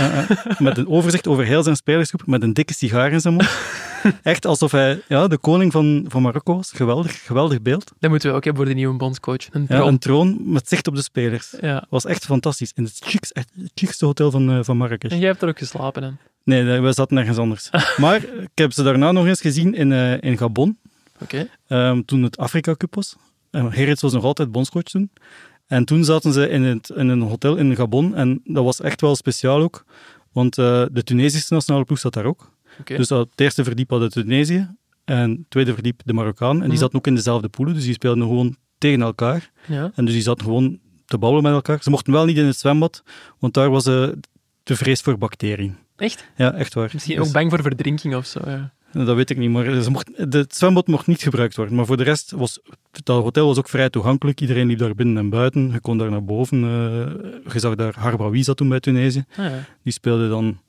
met 0.59 0.79
een 0.79 0.89
overzicht 0.89 1.27
over 1.27 1.45
heel 1.45 1.63
zijn 1.63 1.77
spelersgroep. 1.77 2.27
Met 2.27 2.43
een 2.43 2.53
dikke 2.53 2.75
sigaar 2.75 3.13
in 3.13 3.21
zijn 3.21 3.35
mond. 3.35 3.49
Echt 4.23 4.47
alsof 4.47 4.71
hij 4.73 5.03
ja, 5.09 5.27
de 5.29 5.39
koning 5.39 5.73
van, 5.73 6.05
van 6.09 6.23
Marokko 6.23 6.57
was. 6.57 6.73
Geweldig, 6.75 7.25
geweldig 7.27 7.63
beeld. 7.63 7.93
Dat 7.99 8.11
moeten 8.11 8.31
we 8.31 8.37
ook 8.37 8.45
hebben 8.45 8.63
voor 8.63 8.73
de 8.73 8.79
nieuwe 8.79 8.97
bondscoach. 8.97 9.47
Een 9.51 9.61
Ja, 9.69 9.77
troon. 9.77 9.89
een 9.89 9.99
troon 9.99 10.39
met 10.53 10.69
zicht 10.69 10.87
op 10.87 10.95
de 10.95 11.03
spelers. 11.03 11.55
Ja. 11.61 11.87
was 11.89 12.05
echt 12.05 12.25
fantastisch. 12.25 12.73
In 12.75 12.85
het 12.85 12.99
chicste, 13.75 14.05
hotel 14.05 14.31
van, 14.31 14.51
eh, 14.51 14.59
van 14.63 14.77
Marrakesh. 14.77 15.11
En 15.11 15.19
jij 15.19 15.29
hebt 15.29 15.43
er 15.43 15.49
ook 15.49 15.59
geslapen 15.59 16.03
dan? 16.03 16.17
Nee, 16.45 16.81
we 16.81 16.93
zaten 16.93 17.15
nergens 17.15 17.39
anders. 17.39 17.71
maar 17.97 18.17
ik 18.17 18.49
heb 18.55 18.73
ze 18.73 18.83
daarna 18.83 19.13
nog 19.13 19.27
eens 19.27 19.41
gezien 19.41 19.75
in, 19.75 19.93
eh, 19.93 20.21
in 20.21 20.39
Gabon. 20.39 20.79
Oké. 21.21 21.49
Ehm, 21.67 22.03
toen 22.03 22.23
het 22.23 22.39
Afrika 22.39 22.75
Cup 22.77 22.95
was. 22.95 23.17
En 23.51 23.73
Gerrits 23.73 24.03
was 24.03 24.13
nog 24.13 24.25
altijd 24.25 24.53
bondscoach 24.53 24.83
toen. 24.83 25.11
En 25.73 25.85
toen 25.85 26.05
zaten 26.05 26.33
ze 26.33 26.49
in, 26.49 26.63
het, 26.63 26.89
in 26.91 27.09
een 27.09 27.21
hotel 27.21 27.57
in 27.57 27.77
Gabon. 27.77 28.15
En 28.15 28.41
dat 28.45 28.65
was 28.65 28.81
echt 28.81 29.01
wel 29.01 29.17
speciaal 29.17 29.61
ook. 29.61 29.85
Want 30.33 30.59
eh, 30.59 30.85
de 30.93 31.03
Tunesische 31.03 31.53
nationale 31.55 31.85
ploeg 31.85 31.99
zat 31.99 32.13
daar 32.13 32.25
ook. 32.25 32.51
Dus 32.85 33.09
het 33.09 33.29
eerste 33.37 33.65
verdiep 33.65 33.91
hadden 33.91 34.11
Tunesië. 34.11 34.69
En 35.05 35.31
het 35.31 35.41
tweede 35.49 35.75
verdiep 35.75 36.01
de 36.05 36.13
Marokkaan. 36.13 36.55
En 36.55 36.59
die 36.61 36.69
Mhm. 36.69 36.79
zaten 36.79 36.97
ook 36.97 37.07
in 37.07 37.15
dezelfde 37.15 37.49
poelen. 37.49 37.75
Dus 37.75 37.85
die 37.85 37.93
speelden 37.93 38.23
gewoon 38.23 38.57
tegen 38.79 39.03
elkaar. 39.03 39.51
Ja. 39.67 39.91
En 39.95 40.05
dus 40.05 40.15
die 40.15 40.23
zaten 40.23 40.45
gewoon 40.45 40.79
te 41.07 41.19
babbelen 41.19 41.43
met 41.45 41.53
elkaar. 41.53 41.83
Ze 41.83 41.91
mochten 41.91 42.13
wel 42.13 42.25
niet 42.25 42.37
in 42.37 42.45
het 42.45 42.57
zwembad. 42.59 43.03
Want 43.39 43.55
daar 43.55 43.71
was 43.71 43.87
eh, 43.87 44.09
de 44.63 44.77
vrees 44.77 45.01
voor 45.01 45.19
bacteriën. 45.19 45.77
Echt? 45.97 46.27
Ja, 46.37 46.53
echt 46.53 46.75
waar. 46.75 46.91
Misschien 46.93 47.17
Dus- 47.17 47.27
ook 47.27 47.33
bang 47.33 47.51
voor 47.51 47.63
verdrinking 47.63 48.15
of 48.15 48.27
zo. 48.27 48.41
Ja. 48.47 48.73
Dat 48.93 49.17
weet 49.17 49.31
ik 49.31 49.37
niet, 49.39 49.51
maar 49.51 49.83
ze 49.83 49.91
mocht, 49.91 50.33
de, 50.33 50.39
het 50.39 50.55
zwembad 50.57 50.87
mocht 50.87 51.07
niet 51.07 51.23
gebruikt 51.23 51.57
worden. 51.57 51.75
Maar 51.75 51.87
voor 51.87 51.97
de 51.97 52.03
rest 52.03 52.31
was 52.31 52.61
dat 53.03 53.23
hotel 53.23 53.47
was 53.47 53.59
ook 53.59 53.69
vrij 53.69 53.91
toegankelijk. 53.91 54.41
Iedereen 54.41 54.67
liep 54.67 54.79
daar 54.79 54.95
binnen 54.95 55.17
en 55.17 55.29
buiten. 55.31 55.71
Je 55.73 55.81
kon 55.81 55.99
daar 55.99 56.11
naar 56.11 56.25
boven. 56.25 56.63
eh, 56.65 57.53
je 57.53 57.59
zag 57.59 57.75
daar 57.75 57.95
Harbawi 57.99 58.43
zat 58.43 58.57
toen 58.57 58.69
bij 58.69 58.81
Tunesië. 58.81 59.25
Ah, 59.37 59.45
ja. 59.45 59.65
Die 59.83 59.93
speelde 59.93 60.29
dan 60.29 60.61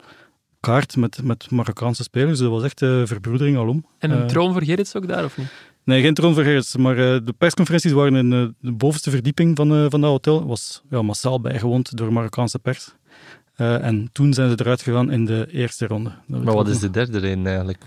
kaart 0.60 0.96
met, 0.96 1.24
met 1.24 1.52
Marokkaanse 1.52 2.04
spelers. 2.04 2.30
Dus 2.32 2.40
dat 2.40 2.50
was 2.50 2.64
echt 2.64 2.82
eh 2.82 3.02
verbroedering 3.06 3.58
alom. 3.58 3.86
En 4.00 4.12
een 4.12 4.22
Eh, 4.22 4.26
troon 4.28 4.54
voor 4.54 4.64
Gerrits 4.64 4.96
ook 4.96 5.08
daar, 5.08 5.24
of 5.24 5.38
niet? 5.38 5.48
Nee, 5.86 6.02
geen 6.02 6.14
troon 6.14 6.34
voor 6.34 6.44
Gerrits, 6.44 6.76
maar 6.78 6.98
eh, 6.98 7.20
de 7.26 7.34
persconferenties 7.38 7.92
waren 7.92 8.16
in 8.16 8.30
de 8.60 8.72
bovenste 8.72 9.10
verdieping 9.10 9.56
van, 9.58 9.74
eh, 9.76 9.86
van 9.90 10.02
dat 10.02 10.10
hotel. 10.10 10.46
was 10.48 10.82
ja, 10.90 11.02
massaal 11.02 11.42
bijgewoond 11.42 11.98
door 11.98 12.14
Marokkaanse 12.14 12.60
pers. 12.60 12.94
Eh, 13.56 13.84
en 13.86 14.10
toen 14.12 14.34
zijn 14.34 14.50
ze 14.50 14.56
eruit 14.60 14.82
gegaan 14.82 15.12
in 15.12 15.26
de 15.26 15.48
eerste 15.52 15.88
ronde. 15.88 16.12
Dat 16.28 16.44
Maar 16.44 16.54
wat 16.54 16.68
is 16.68 16.80
de 16.80 16.90
derde 16.90 17.18
reden 17.20 17.46
eigenlijk? 17.48 17.82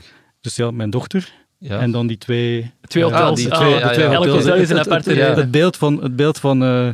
Dus 0.47 0.57
ja, 0.57 0.71
mijn 0.71 0.91
dochter 0.91 1.33
Ja. 1.59 1.79
en 1.81 1.91
dan 1.91 2.07
die 2.07 2.19
twee 2.19 2.73
Twee 2.81 3.03
hotels. 3.05 3.41
die 3.41 3.53
Ah, 3.53 3.59
twee- 3.59 3.75
de 3.75 3.79
ja, 3.81 3.91
twee 3.93 4.05
Elk 4.07 4.15
hotel 4.27 4.37
is 4.57 4.71
een 4.71 4.77
Het- 4.77 4.87
aparte 4.87 5.09
het, 5.11 5.19
reden. 5.19 5.37
het 5.37 5.51
beeld 5.51 5.77
van, 5.77 6.03
het 6.03 6.17
beeld 6.17 6.39
van, 6.39 6.63
eh, 6.63 6.89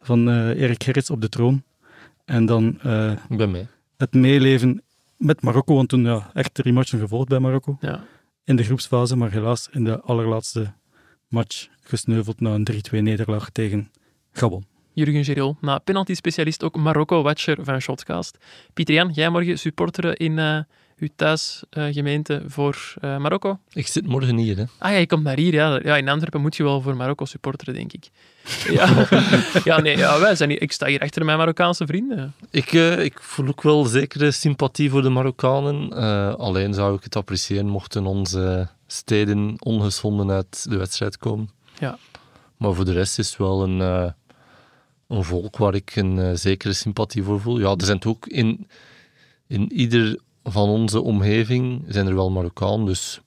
van 0.00 0.28
eh, 0.28 0.48
Erik 0.62 0.82
Gerrits 0.84 1.10
op 1.10 1.20
de 1.20 1.28
troon. 1.28 1.62
En 2.24 2.46
dan 2.46 2.78
eh, 2.82 3.10
Ik 3.28 3.36
ben 3.36 3.50
mee. 3.50 3.66
het 3.96 4.14
meeleven 4.14 4.82
met 5.16 5.42
Marokko. 5.42 5.74
Want 5.74 5.88
toen 5.88 6.04
ja, 6.04 6.30
echt 6.34 6.54
drie 6.54 6.72
matchen 6.72 6.98
gevolgd 6.98 7.28
bij 7.28 7.38
Marokko. 7.38 7.76
Ja. 7.80 8.04
In 8.44 8.56
de 8.56 8.62
groepsfase, 8.64 9.16
maar 9.16 9.30
helaas 9.30 9.68
in 9.72 9.84
de 9.84 10.00
allerlaatste 10.00 10.72
match 11.28 11.66
gesneuveld 11.82 12.40
na 12.40 12.50
een 12.54 12.64
3-2 12.64 13.00
nederlaag 13.02 13.50
tegen 13.50 13.90
Gabon. 14.32 14.64
Jurgen 14.92 15.24
Giraud, 15.24 15.60
na 15.60 15.78
penalty-specialist 15.78 16.62
ook 16.64 16.76
Marokko-watcher 16.76 17.58
van 17.64 17.80
Shotcast. 17.80 18.38
Pieter 18.74 18.94
Jan, 18.94 19.10
jij 19.12 19.30
morgen 19.30 19.58
supporteren 19.58 20.16
in, 20.16 20.38
eh, 20.38 20.58
uw 20.98 21.08
thuisgemeente, 21.16 22.42
voor 22.46 22.94
eh, 23.00 23.16
Marokko? 23.16 23.58
Ik 23.72 23.86
zit 23.86 24.06
morgen 24.06 24.36
hier, 24.36 24.56
hè. 24.56 24.64
Ah 24.78 24.90
ja, 24.90 24.96
je 24.96 25.06
komt 25.06 25.22
naar 25.22 25.36
hier. 25.36 25.52
Ja. 25.52 25.80
ja, 25.82 25.96
in 25.96 26.08
Antwerpen 26.08 26.40
moet 26.40 26.56
je 26.56 26.62
wel 26.62 26.80
voor 26.80 26.96
Marokko 26.96 27.24
supporteren, 27.24 27.74
denk 27.74 27.92
ik. 27.92 28.08
Ja, 28.72 29.06
ja 29.64 29.80
nee, 29.80 29.96
ja, 29.96 30.20
wij 30.20 30.34
zijn 30.34 30.50
hier, 30.50 30.62
ik 30.62 30.72
sta 30.72 30.86
hier 30.86 31.00
achter 31.00 31.24
mijn 31.24 31.38
Marokkaanse 31.38 31.86
vrienden. 31.86 32.34
Ik, 32.50 32.72
eh, 32.72 33.04
ik 33.04 33.20
voel 33.20 33.48
ook 33.48 33.62
wel 33.62 33.84
zekere 33.84 34.30
sympathie 34.30 34.90
voor 34.90 35.02
de 35.02 35.08
Marokkanen. 35.08 35.92
Eh, 35.92 36.34
alleen 36.34 36.74
zou 36.74 36.96
ik 36.96 37.04
het 37.04 37.16
appreciëren 37.16 37.68
mochten 37.68 38.06
onze 38.06 38.68
steden 38.86 39.54
ongeschonden 39.58 40.30
uit 40.30 40.70
de 40.70 40.76
wedstrijd 40.76 41.18
komen. 41.18 41.50
Ja. 41.78 41.98
Maar 42.56 42.74
voor 42.74 42.84
de 42.84 42.92
rest 42.92 43.18
is 43.18 43.28
het 43.28 43.38
wel 43.38 43.62
een, 43.62 43.80
eh, 43.80 44.10
een 45.08 45.24
volk 45.24 45.56
waar 45.56 45.74
ik 45.74 45.96
een 45.96 46.18
eh, 46.18 46.30
zekere 46.34 46.72
sympathie 46.72 47.22
voor 47.22 47.40
voel. 47.40 47.58
Ja, 47.58 47.70
er 47.70 47.84
zijn 47.84 47.98
toch 47.98 48.12
ook 48.12 48.26
in, 48.26 48.68
in 49.46 49.72
ieder 49.72 50.18
van 50.46 50.68
onze 50.68 51.00
omgeving 51.00 51.84
zijn 51.88 52.06
er 52.06 52.14
wel 52.14 52.30
Marokkaan. 52.30 52.86
Dus 52.86 53.20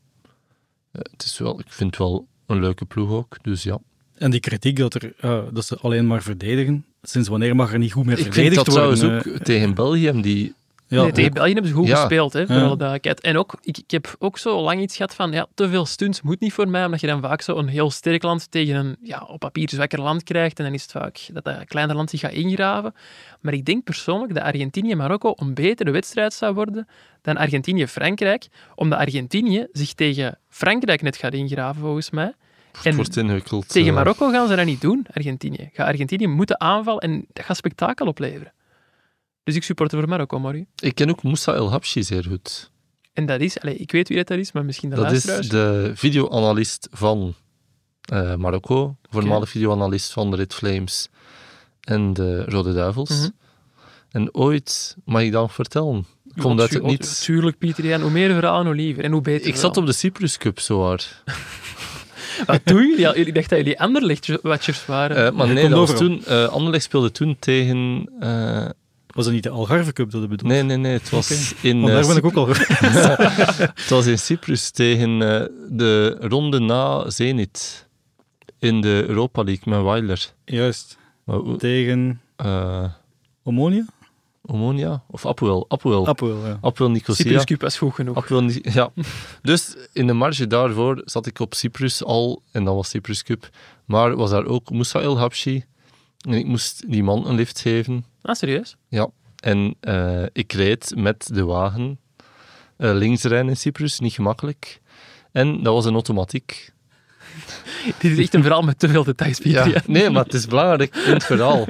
eh, 0.92 1.02
het 1.12 1.24
is 1.24 1.38
wel, 1.38 1.60
ik 1.60 1.66
vind 1.70 1.90
het 1.90 2.00
wel 2.00 2.28
een 2.46 2.60
leuke 2.60 2.86
ploeg 2.86 3.12
ook. 3.12 3.38
Dus 3.42 3.64
ja. 3.64 3.80
En 4.18 4.32
die 4.32 4.40
kritiek 4.40 4.78
dat, 4.78 4.94
er, 4.94 5.14
eh, 5.18 5.42
dat 5.52 5.66
ze 5.66 5.78
alleen 5.78 6.08
maar 6.08 6.22
verdedigen, 6.22 6.86
sinds 7.02 7.28
wanneer 7.28 7.56
mag 7.56 7.74
er 7.74 7.80
niet 7.80 7.92
goed 7.92 8.06
meer 8.06 8.18
Ik 8.18 8.22
vind 8.22 8.34
verdedigd 8.34 8.66
dat 8.66 8.74
trouwens 8.74 9.02
worden? 9.02 9.20
ook 9.20 9.26
eh, 9.26 9.40
tegen 9.40 9.74
België 9.74 10.22
die 10.22 10.54
ja, 10.90 11.02
nee, 11.02 11.12
tegen 11.12 11.34
België 11.34 11.52
hebben 11.52 11.70
ze 11.72 11.76
goed 11.78 11.88
Ja. 11.88 11.96
gespeeld, 11.96 12.34
hè, 12.34 12.46
voor 12.46 12.56
Ja. 12.56 12.62
alle 12.62 12.76
duidelijkheid. 12.78 13.22
En 13.22 13.38
ook, 13.38 13.58
ik, 13.62 13.78
ik 13.78 13.92
heb 13.92 14.16
ook 14.20 14.38
zo 14.38 14.62
lang 14.62 14.82
iets 14.82 14.96
gehad 14.96 15.16
van, 15.16 15.32
ja, 15.32 15.48
te 15.54 15.70
veel 15.70 15.86
stunts 15.86 16.22
moet 16.22 16.40
niet 16.40 16.54
voor 16.54 16.68
mij, 16.70 16.86
omdat 16.86 17.00
je 17.02 17.08
dan 17.08 17.22
vaak 17.22 17.42
zo 17.42 17.58
een 17.58 17.68
heel 17.68 17.92
sterk 17.92 18.24
land 18.24 18.52
tegen 18.52 18.76
een 18.76 18.98
ja, 19.02 19.24
op 19.28 19.40
papier 19.40 19.70
zwakker 19.70 20.02
land 20.02 20.24
krijgt. 20.24 20.58
En 20.60 20.66
dan 20.66 20.74
is 20.74 20.82
het 20.82 20.92
vaak 20.92 21.20
dat 21.34 21.44
dat 21.44 21.66
kleine 21.66 21.94
land 21.94 22.10
zich 22.10 22.20
gaat 22.20 22.32
ingraven. 22.32 22.94
Maar 23.42 23.54
ik 23.54 23.66
denk 23.66 23.84
persoonlijk 23.84 24.34
dat 24.34 24.44
Argentinië-Marokko 24.44 25.34
een 25.36 25.54
betere 25.54 25.92
wedstrijd 25.92 26.34
zou 26.34 26.54
worden 26.54 26.88
dan 27.22 27.38
Argentinië-Frankrijk, 27.38 28.48
omdat 28.76 29.00
Argentinië 29.00 29.68
zich 29.72 29.94
tegen 29.94 30.38
Frankrijk 30.50 31.02
net 31.02 31.18
gaat 31.18 31.34
ingraven, 31.34 31.82
volgens 31.82 32.10
mij. 32.10 32.34
het 32.72 32.86
En 32.86 32.96
wordt 32.96 33.18
ingewikkeld. 33.18 33.70
tegen 33.70 33.90
eh, 33.90 33.96
Marokko 33.96 34.30
gaan 34.30 34.48
ze 34.48 34.56
dat 34.56 34.66
niet 34.66 34.82
doen, 34.82 35.06
Argentinië. 35.14 35.70
Gaat 35.74 35.88
Argentinië 35.88 36.28
moeten 36.28 36.60
aanvallen 36.60 37.02
en 37.02 37.26
dat 37.34 37.46
gaat 37.46 37.58
spektakel 37.58 38.06
opleveren. 38.08 38.54
Dus 39.44 39.56
ik 39.56 39.64
supporter 39.64 40.00
voor 40.00 40.10
Marokko, 40.10 40.40
Marie. 40.40 40.68
Ik 40.76 40.96
ken 40.96 41.10
ook 41.10 41.24
Moussa 41.24 41.54
El 41.54 41.70
Habshi 41.72 42.04
zeer 42.04 42.24
goed. 42.24 42.72
En 43.14 43.26
dat 43.26 43.42
is, 43.42 43.60
allez, 43.60 43.78
ik 43.78 43.92
weet 43.92 44.08
wie 44.08 44.24
dat 44.24 44.38
is, 44.38 44.52
maar 44.52 44.66
misschien 44.66 44.90
de 44.90 44.96
Dat 44.96 45.12
is 45.12 45.24
de 45.24 45.92
videoanalist 45.96 46.88
van 46.92 47.34
eh, 48.02 48.36
Marokko, 48.36 48.96
voormalig 49.10 49.50
videoanalist 49.50 50.12
van 50.14 50.32
de 50.32 50.38
Red 50.38 50.54
Flames 50.54 51.10
en 51.82 52.14
de 52.14 52.46
Rode 52.46 52.74
Duivels. 52.74 53.10
Mhm. 53.10 53.30
En 54.12 54.34
ooit, 54.34 54.98
mag 55.06 55.22
ik 55.22 55.32
dat 55.32 55.42
nog 55.42 55.54
vertellen? 55.54 56.06
Komt 56.38 56.60
uit 56.60 56.74
het 56.74 56.84
niets. 56.84 57.24
Tuurlijk, 57.24 57.58
Pieter 57.58 57.86
Jan. 57.86 58.02
Hoe 58.02 58.12
meer 58.12 58.34
verhalen, 58.34 58.66
hoe 58.66 58.76
liever. 58.76 59.04
En 59.04 59.12
hoe 59.12 59.22
beter 59.22 59.48
Ik 59.48 59.56
zat 59.56 59.78
op 59.78 59.86
de 59.86 59.94
Cyprus 59.94 60.38
Cup, 60.38 60.60
zowaar. 60.60 61.22
Wat 62.46 62.62
doen 62.64 62.82
jullie? 62.82 63.00
Ja, 63.00 63.14
ik 63.14 63.36
dacht 63.36 63.50
dat 63.50 63.58
jullie 63.58 63.80
Anderlecht-watchers 63.80 64.86
waren. 64.86 65.26
Eh, 65.26 65.32
maar 65.32 65.48
nee, 65.48 65.70
dat 65.70 65.88
was 65.88 65.98
toen... 65.98 66.26
eh 66.26 66.48
Anderlecht 66.48 66.84
speelde 66.84 67.12
toen 67.12 67.38
tegen... 67.40 68.10
eh, 68.20 68.70
Was 69.20 69.28
dat 69.28 69.38
niet 69.38 69.48
de 69.48 69.58
Algarve 69.58 69.94
Cup 69.94 70.12
dat 70.12 70.22
je 70.22 70.28
bedoelt? 70.28 70.52
nee, 70.52 70.64
nee, 70.64 70.78
nee. 70.78 70.92
Het 70.92 71.10
was, 71.10 71.54
in, 71.62 71.82
Want 71.82 71.94
eh, 71.94 72.00
daar 72.00 72.08
ben 72.08 72.18
ik 72.18 72.26
ook 72.26 72.36
al 72.36 72.48
het 73.82 73.90
was 73.90 74.06
in 74.06 74.20
Cyprus 74.20 74.70
tegen 74.70 75.12
eh, 75.22 75.46
de 75.70 76.18
ronde 76.20 76.60
na 76.60 77.10
Zenit. 77.10 77.88
In 78.60 78.82
de 78.82 79.04
Europa 79.08 79.44
League 79.44 79.74
met 79.74 79.84
Weiler. 79.84 80.34
Juist. 80.46 80.98
Maar 81.24 81.40
Tegen 81.58 82.22
eh, 82.36 82.84
Omonia? 83.44 83.86
Omonia? 84.42 85.04
Of 85.08 85.26
Apoel? 85.26 85.66
Apoel. 85.68 86.08
Apoel, 86.08 86.46
ja. 86.46 86.58
Apoel 86.62 86.90
Nicosia. 86.90 87.26
Cyprus 87.26 87.44
Cup 87.44 87.62
was 87.62 87.78
goed 87.78 87.94
genoeg. 87.94 88.18
Apoel 88.18 88.50
ja. 88.62 88.92
Dus 89.42 89.76
in 89.94 90.08
de 90.08 90.14
marge 90.14 90.48
daarvoor 90.48 91.02
zat 91.06 91.26
ik 91.26 91.40
op 91.40 91.54
Cyprus 91.54 92.04
al, 92.04 92.42
en 92.52 92.64
dat 92.64 92.76
was 92.76 92.90
Cyprus 92.90 93.24
Cup. 93.24 93.50
Maar 93.86 94.16
was 94.16 94.30
daar 94.30 94.46
ook 94.46 94.72
Moussa 94.72 95.00
El 95.00 95.18
Habshi. 95.18 95.64
En 96.28 96.34
ik 96.34 96.46
moest 96.46 96.92
die 96.92 97.04
man 97.04 97.28
een 97.28 97.36
lift 97.36 97.60
geven. 97.60 98.06
Ah, 98.22 98.36
serieus? 98.36 98.76
Ja. 98.88 99.10
En 99.40 99.76
eh, 99.80 100.24
ik 100.34 100.54
reed 100.54 100.94
met 100.96 101.30
de 101.34 101.44
wagen 101.44 102.00
eh, 102.78 102.94
links 102.94 103.24
rijden 103.24 103.50
in 103.50 103.58
Cyprus, 103.58 104.00
niet 104.00 104.14
gemakkelijk. 104.14 104.82
En 105.32 105.64
dat 105.64 105.74
was 105.74 105.86
een 105.86 105.94
automatiek. 105.94 106.72
Dit 108.00 108.12
is 108.12 108.18
echt 108.18 108.34
een 108.34 108.42
verhaal 108.42 108.62
met 108.62 108.80
te 108.80 108.90
veel 108.90 109.04
details, 109.04 109.40
Pieter 109.40 109.70
Ja, 109.70 109.82
nee, 109.86 110.10
maar 110.10 110.24
het 110.24 110.34
is 110.34 110.48
belangrijk 110.48 110.96
in 110.96 111.14
het 111.14 111.24
verhaal. 111.24 111.68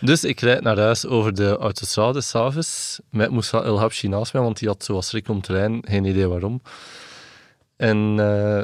Dus 0.00 0.24
ik 0.24 0.40
rijd 0.40 0.62
naar 0.62 0.78
huis 0.78 1.06
over 1.06 1.34
de 1.34 1.56
autostrade 1.56 2.20
s'avonds 2.20 3.00
met 3.10 3.30
Moussa 3.30 3.62
El 3.62 3.78
Habshi 3.78 4.08
naast 4.08 4.32
mij, 4.32 4.42
want 4.42 4.58
die 4.58 4.68
had 4.68 4.84
zoals 4.84 5.08
schrik 5.08 5.28
om 5.28 5.40
te 5.40 5.52
rijden, 5.52 5.82
geen 5.84 6.04
idee 6.04 6.26
waarom. 6.26 6.62
En 7.76 8.14
eh, 8.18 8.62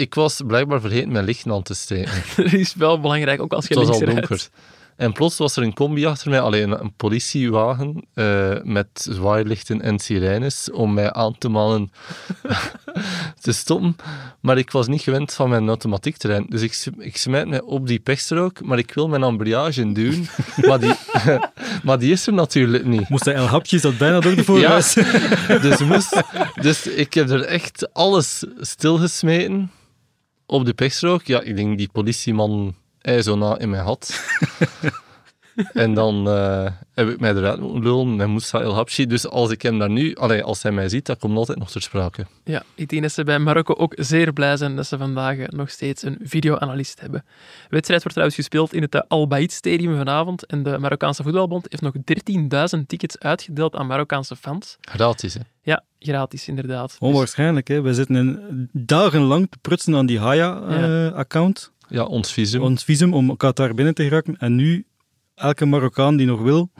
ik 0.00 0.14
was 0.14 0.40
blijkbaar 0.46 0.80
vergeten 0.80 1.12
mijn 1.12 1.24
lichten 1.24 1.52
aan 1.52 1.62
te 1.62 1.74
steken. 1.74 2.22
Dat 2.36 2.52
is 2.52 2.74
wel 2.74 3.00
belangrijk, 3.00 3.42
ook 3.42 3.52
als 3.52 3.66
je 3.66 3.78
Het 3.78 3.88
was 3.88 4.00
al 4.00 4.04
rijdt. 4.04 4.28
donker. 4.28 4.48
En 4.96 5.12
plots 5.12 5.38
was 5.38 5.56
er 5.56 5.62
een 5.62 5.74
combi 5.74 6.06
achter 6.06 6.30
mij, 6.30 6.40
alleen 6.40 6.80
een 6.80 6.92
politiewagen 6.96 8.04
eh, 8.14 8.56
met 8.62 8.88
zwaailichten 9.10 9.82
en 9.82 9.98
sirenes 9.98 10.70
om 10.70 10.94
mij 10.94 11.12
aan 11.12 11.38
te 11.38 11.48
manen 11.48 11.92
te 13.40 13.52
stoppen. 13.52 13.96
Maar 14.40 14.58
ik 14.58 14.70
was 14.70 14.86
niet 14.86 15.00
gewend 15.02 15.32
van 15.32 15.48
mijn 15.48 15.68
automatiek 15.68 16.16
te 16.16 16.26
rijden. 16.26 16.50
Dus 16.50 16.62
ik, 16.62 16.86
ik 16.98 17.16
smijt 17.16 17.48
mij 17.48 17.60
op 17.60 17.86
die 17.86 17.98
pechstrook, 17.98 18.64
maar 18.64 18.78
ik 18.78 18.94
wil 18.94 19.08
mijn 19.08 19.22
embrayage 19.22 19.92
doen. 19.92 20.28
maar, 20.68 20.80
die, 20.80 20.94
maar 21.82 21.98
die 21.98 22.12
is 22.12 22.26
er 22.26 22.32
natuurlijk 22.32 22.84
niet. 22.84 23.08
Moest 23.08 23.24
hij 23.24 23.34
El 23.34 23.46
Hapje 23.46 23.78
zat 23.78 23.98
bijna 23.98 24.20
door 24.20 24.34
de 24.34 24.44
voorhuis. 24.44 24.92
dus, 25.62 25.78
moest, 25.78 26.22
dus 26.60 26.86
ik 26.86 27.14
heb 27.14 27.30
er 27.30 27.44
echt 27.44 27.94
alles 27.94 28.44
stilgesmeten 28.60 29.70
op 30.50 30.64
de 30.64 30.74
pechstrook. 30.74 31.22
Ja, 31.22 31.40
ik 31.40 31.56
denk 31.56 31.78
die 31.78 31.88
politieman 31.92 32.74
hij 33.00 33.34
na 33.34 33.58
in 33.58 33.70
mij 33.70 33.80
had. 33.80 34.20
en 35.72 35.94
dan 35.94 36.28
eh, 36.28 36.66
heb 36.94 37.08
ik 37.08 37.20
mij 37.20 37.34
eruit 37.34 37.60
moeten 37.60 37.82
lullen 37.82 38.16
met 38.16 38.28
Moussa 38.28 38.60
El 38.60 38.74
Habshi. 38.74 39.06
Dus 39.06 39.28
als 39.28 39.50
ik 39.50 39.62
hem 39.62 39.78
daar 39.78 39.90
nu, 39.90 40.14
allee, 40.14 40.42
als 40.42 40.62
hij 40.62 40.72
mij 40.72 40.88
ziet, 40.88 41.06
dat 41.06 41.18
komt 41.18 41.36
altijd 41.36 41.58
nog 41.58 41.70
ter 41.70 41.82
sprake. 41.82 42.26
Ja, 42.44 42.62
ik 42.74 42.88
denk 42.88 43.02
dat 43.02 43.12
ze 43.12 43.24
bij 43.24 43.38
Marokko 43.38 43.74
ook 43.74 43.94
zeer 43.96 44.32
blij 44.32 44.56
zijn 44.56 44.76
dat 44.76 44.86
ze 44.86 44.98
vandaag 44.98 45.36
eh, 45.36 45.48
nog 45.48 45.70
steeds 45.70 46.02
een 46.02 46.18
videoanalist 46.22 47.00
hebben. 47.00 47.24
De 47.24 47.66
wedstrijd 47.68 48.02
wordt 48.02 48.16
trouwens 48.16 48.38
gespeeld 48.38 48.74
in 48.74 48.82
het 48.82 48.94
eh, 48.94 49.00
Al 49.08 49.26
Baid 49.26 49.52
Stadium 49.52 49.96
vanavond 49.96 50.46
en 50.46 50.62
de 50.62 50.78
Marokkaanse 50.78 51.22
Voetbalbond 51.22 51.66
heeft 51.68 51.82
nog 51.82 51.94
13.000 52.78 52.86
tickets 52.86 53.18
uitgedeeld 53.18 53.74
aan 53.76 53.86
Marokkaanse 53.86 54.36
fans. 54.36 54.76
Gratis, 54.80 55.34
hè. 55.34 55.40
Ja, 55.62 55.84
gratis 55.98 56.48
inderdaad. 56.48 56.96
Onwaarschijnlijk, 56.98 57.68
hè. 57.68 57.80
Wij 57.80 57.92
zitten 57.92 58.16
in 58.16 58.68
dagenlang 58.72 59.46
te 59.50 59.58
prutsen 59.60 59.94
aan 59.94 60.06
die 60.06 60.18
Haya-account. 60.18 61.72
Ja, 61.88 62.04
ons 62.04 62.32
visum. 62.32 62.62
ons 62.62 62.84
visum 62.84 63.14
om 63.14 63.36
Qatar 63.36 63.74
binnen 63.74 63.94
te 63.94 64.02
geraken. 64.02 64.36
En 64.38 64.54
nu, 64.54 64.84
elke 65.40 65.66
Marokkaan 65.66 66.16
die 66.16 66.26
nog 66.26 66.40
wil, 66.40 66.70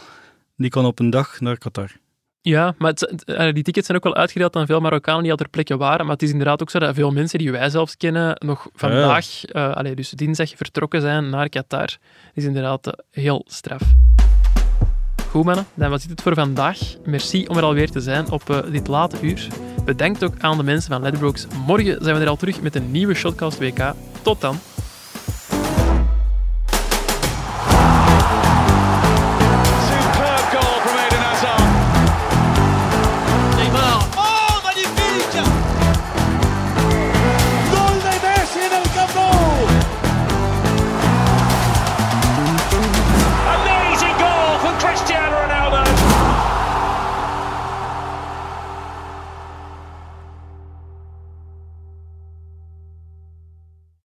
die 0.56 0.70
kan 0.70 0.84
op 0.86 0.98
een 0.98 1.10
dag 1.10 1.40
naar 1.40 1.58
Qatar. 1.58 1.90
Ja, 2.42 2.74
maar 2.78 2.90
het- 2.94 3.54
die 3.54 3.62
tickets 3.62 3.86
zijn 3.86 3.98
ook 3.98 4.04
wel 4.04 4.14
uitgedeeld 4.14 4.56
aan 4.56 4.66
veel 4.66 4.80
Marokkanen 4.80 5.22
die 5.22 5.30
al 5.30 5.36
ter 5.36 5.48
plekke 5.48 5.76
waren. 5.76 6.04
Maar 6.04 6.14
het 6.14 6.22
is 6.22 6.30
inderdaad 6.30 6.62
ook 6.62 6.70
zo 6.70 6.78
dat 6.78 6.94
veel 6.94 7.10
mensen 7.10 7.38
die 7.38 7.52
wij 7.52 7.70
zelfs 7.70 7.96
kennen 7.96 8.36
nog 8.38 8.68
vandaag, 8.74 9.44
eh, 9.44 9.72
allee, 9.72 9.94
dus 9.94 10.10
dinsdag, 10.10 10.50
vertrokken 10.56 11.00
zijn 11.00 11.28
naar 11.30 11.48
Qatar. 11.48 11.86
Dat 11.86 11.98
is 12.34 12.44
inderdaad 12.44 12.86
eh, 12.86 12.92
heel 13.10 13.44
straf. 13.48 13.82
Goed 15.30 15.44
mannen, 15.44 15.66
dan 15.74 15.90
was 15.90 16.00
dit 16.00 16.10
het 16.10 16.22
voor 16.22 16.34
vandaag. 16.34 16.78
Merci 17.04 17.46
om 17.46 17.56
er 17.56 17.62
alweer 17.62 17.90
te 17.90 18.00
zijn 18.00 18.30
op 18.30 18.50
eh, 18.50 18.58
dit 18.70 18.86
late 18.86 19.16
uur. 19.20 19.46
Bedankt 19.84 20.24
ook 20.24 20.34
aan 20.38 20.56
de 20.56 20.62
mensen 20.62 20.92
van 20.92 21.02
Ledbrokes. 21.02 21.46
Morgen 21.66 21.98
zijn 22.04 22.16
we 22.16 22.22
er 22.22 22.28
al 22.28 22.36
terug 22.36 22.60
met 22.62 22.74
een 22.74 22.90
nieuwe 22.90 23.14
Shotcast 23.14 23.58
WK. 23.58 23.92
Tot 24.22 24.40
dan. 24.40 24.56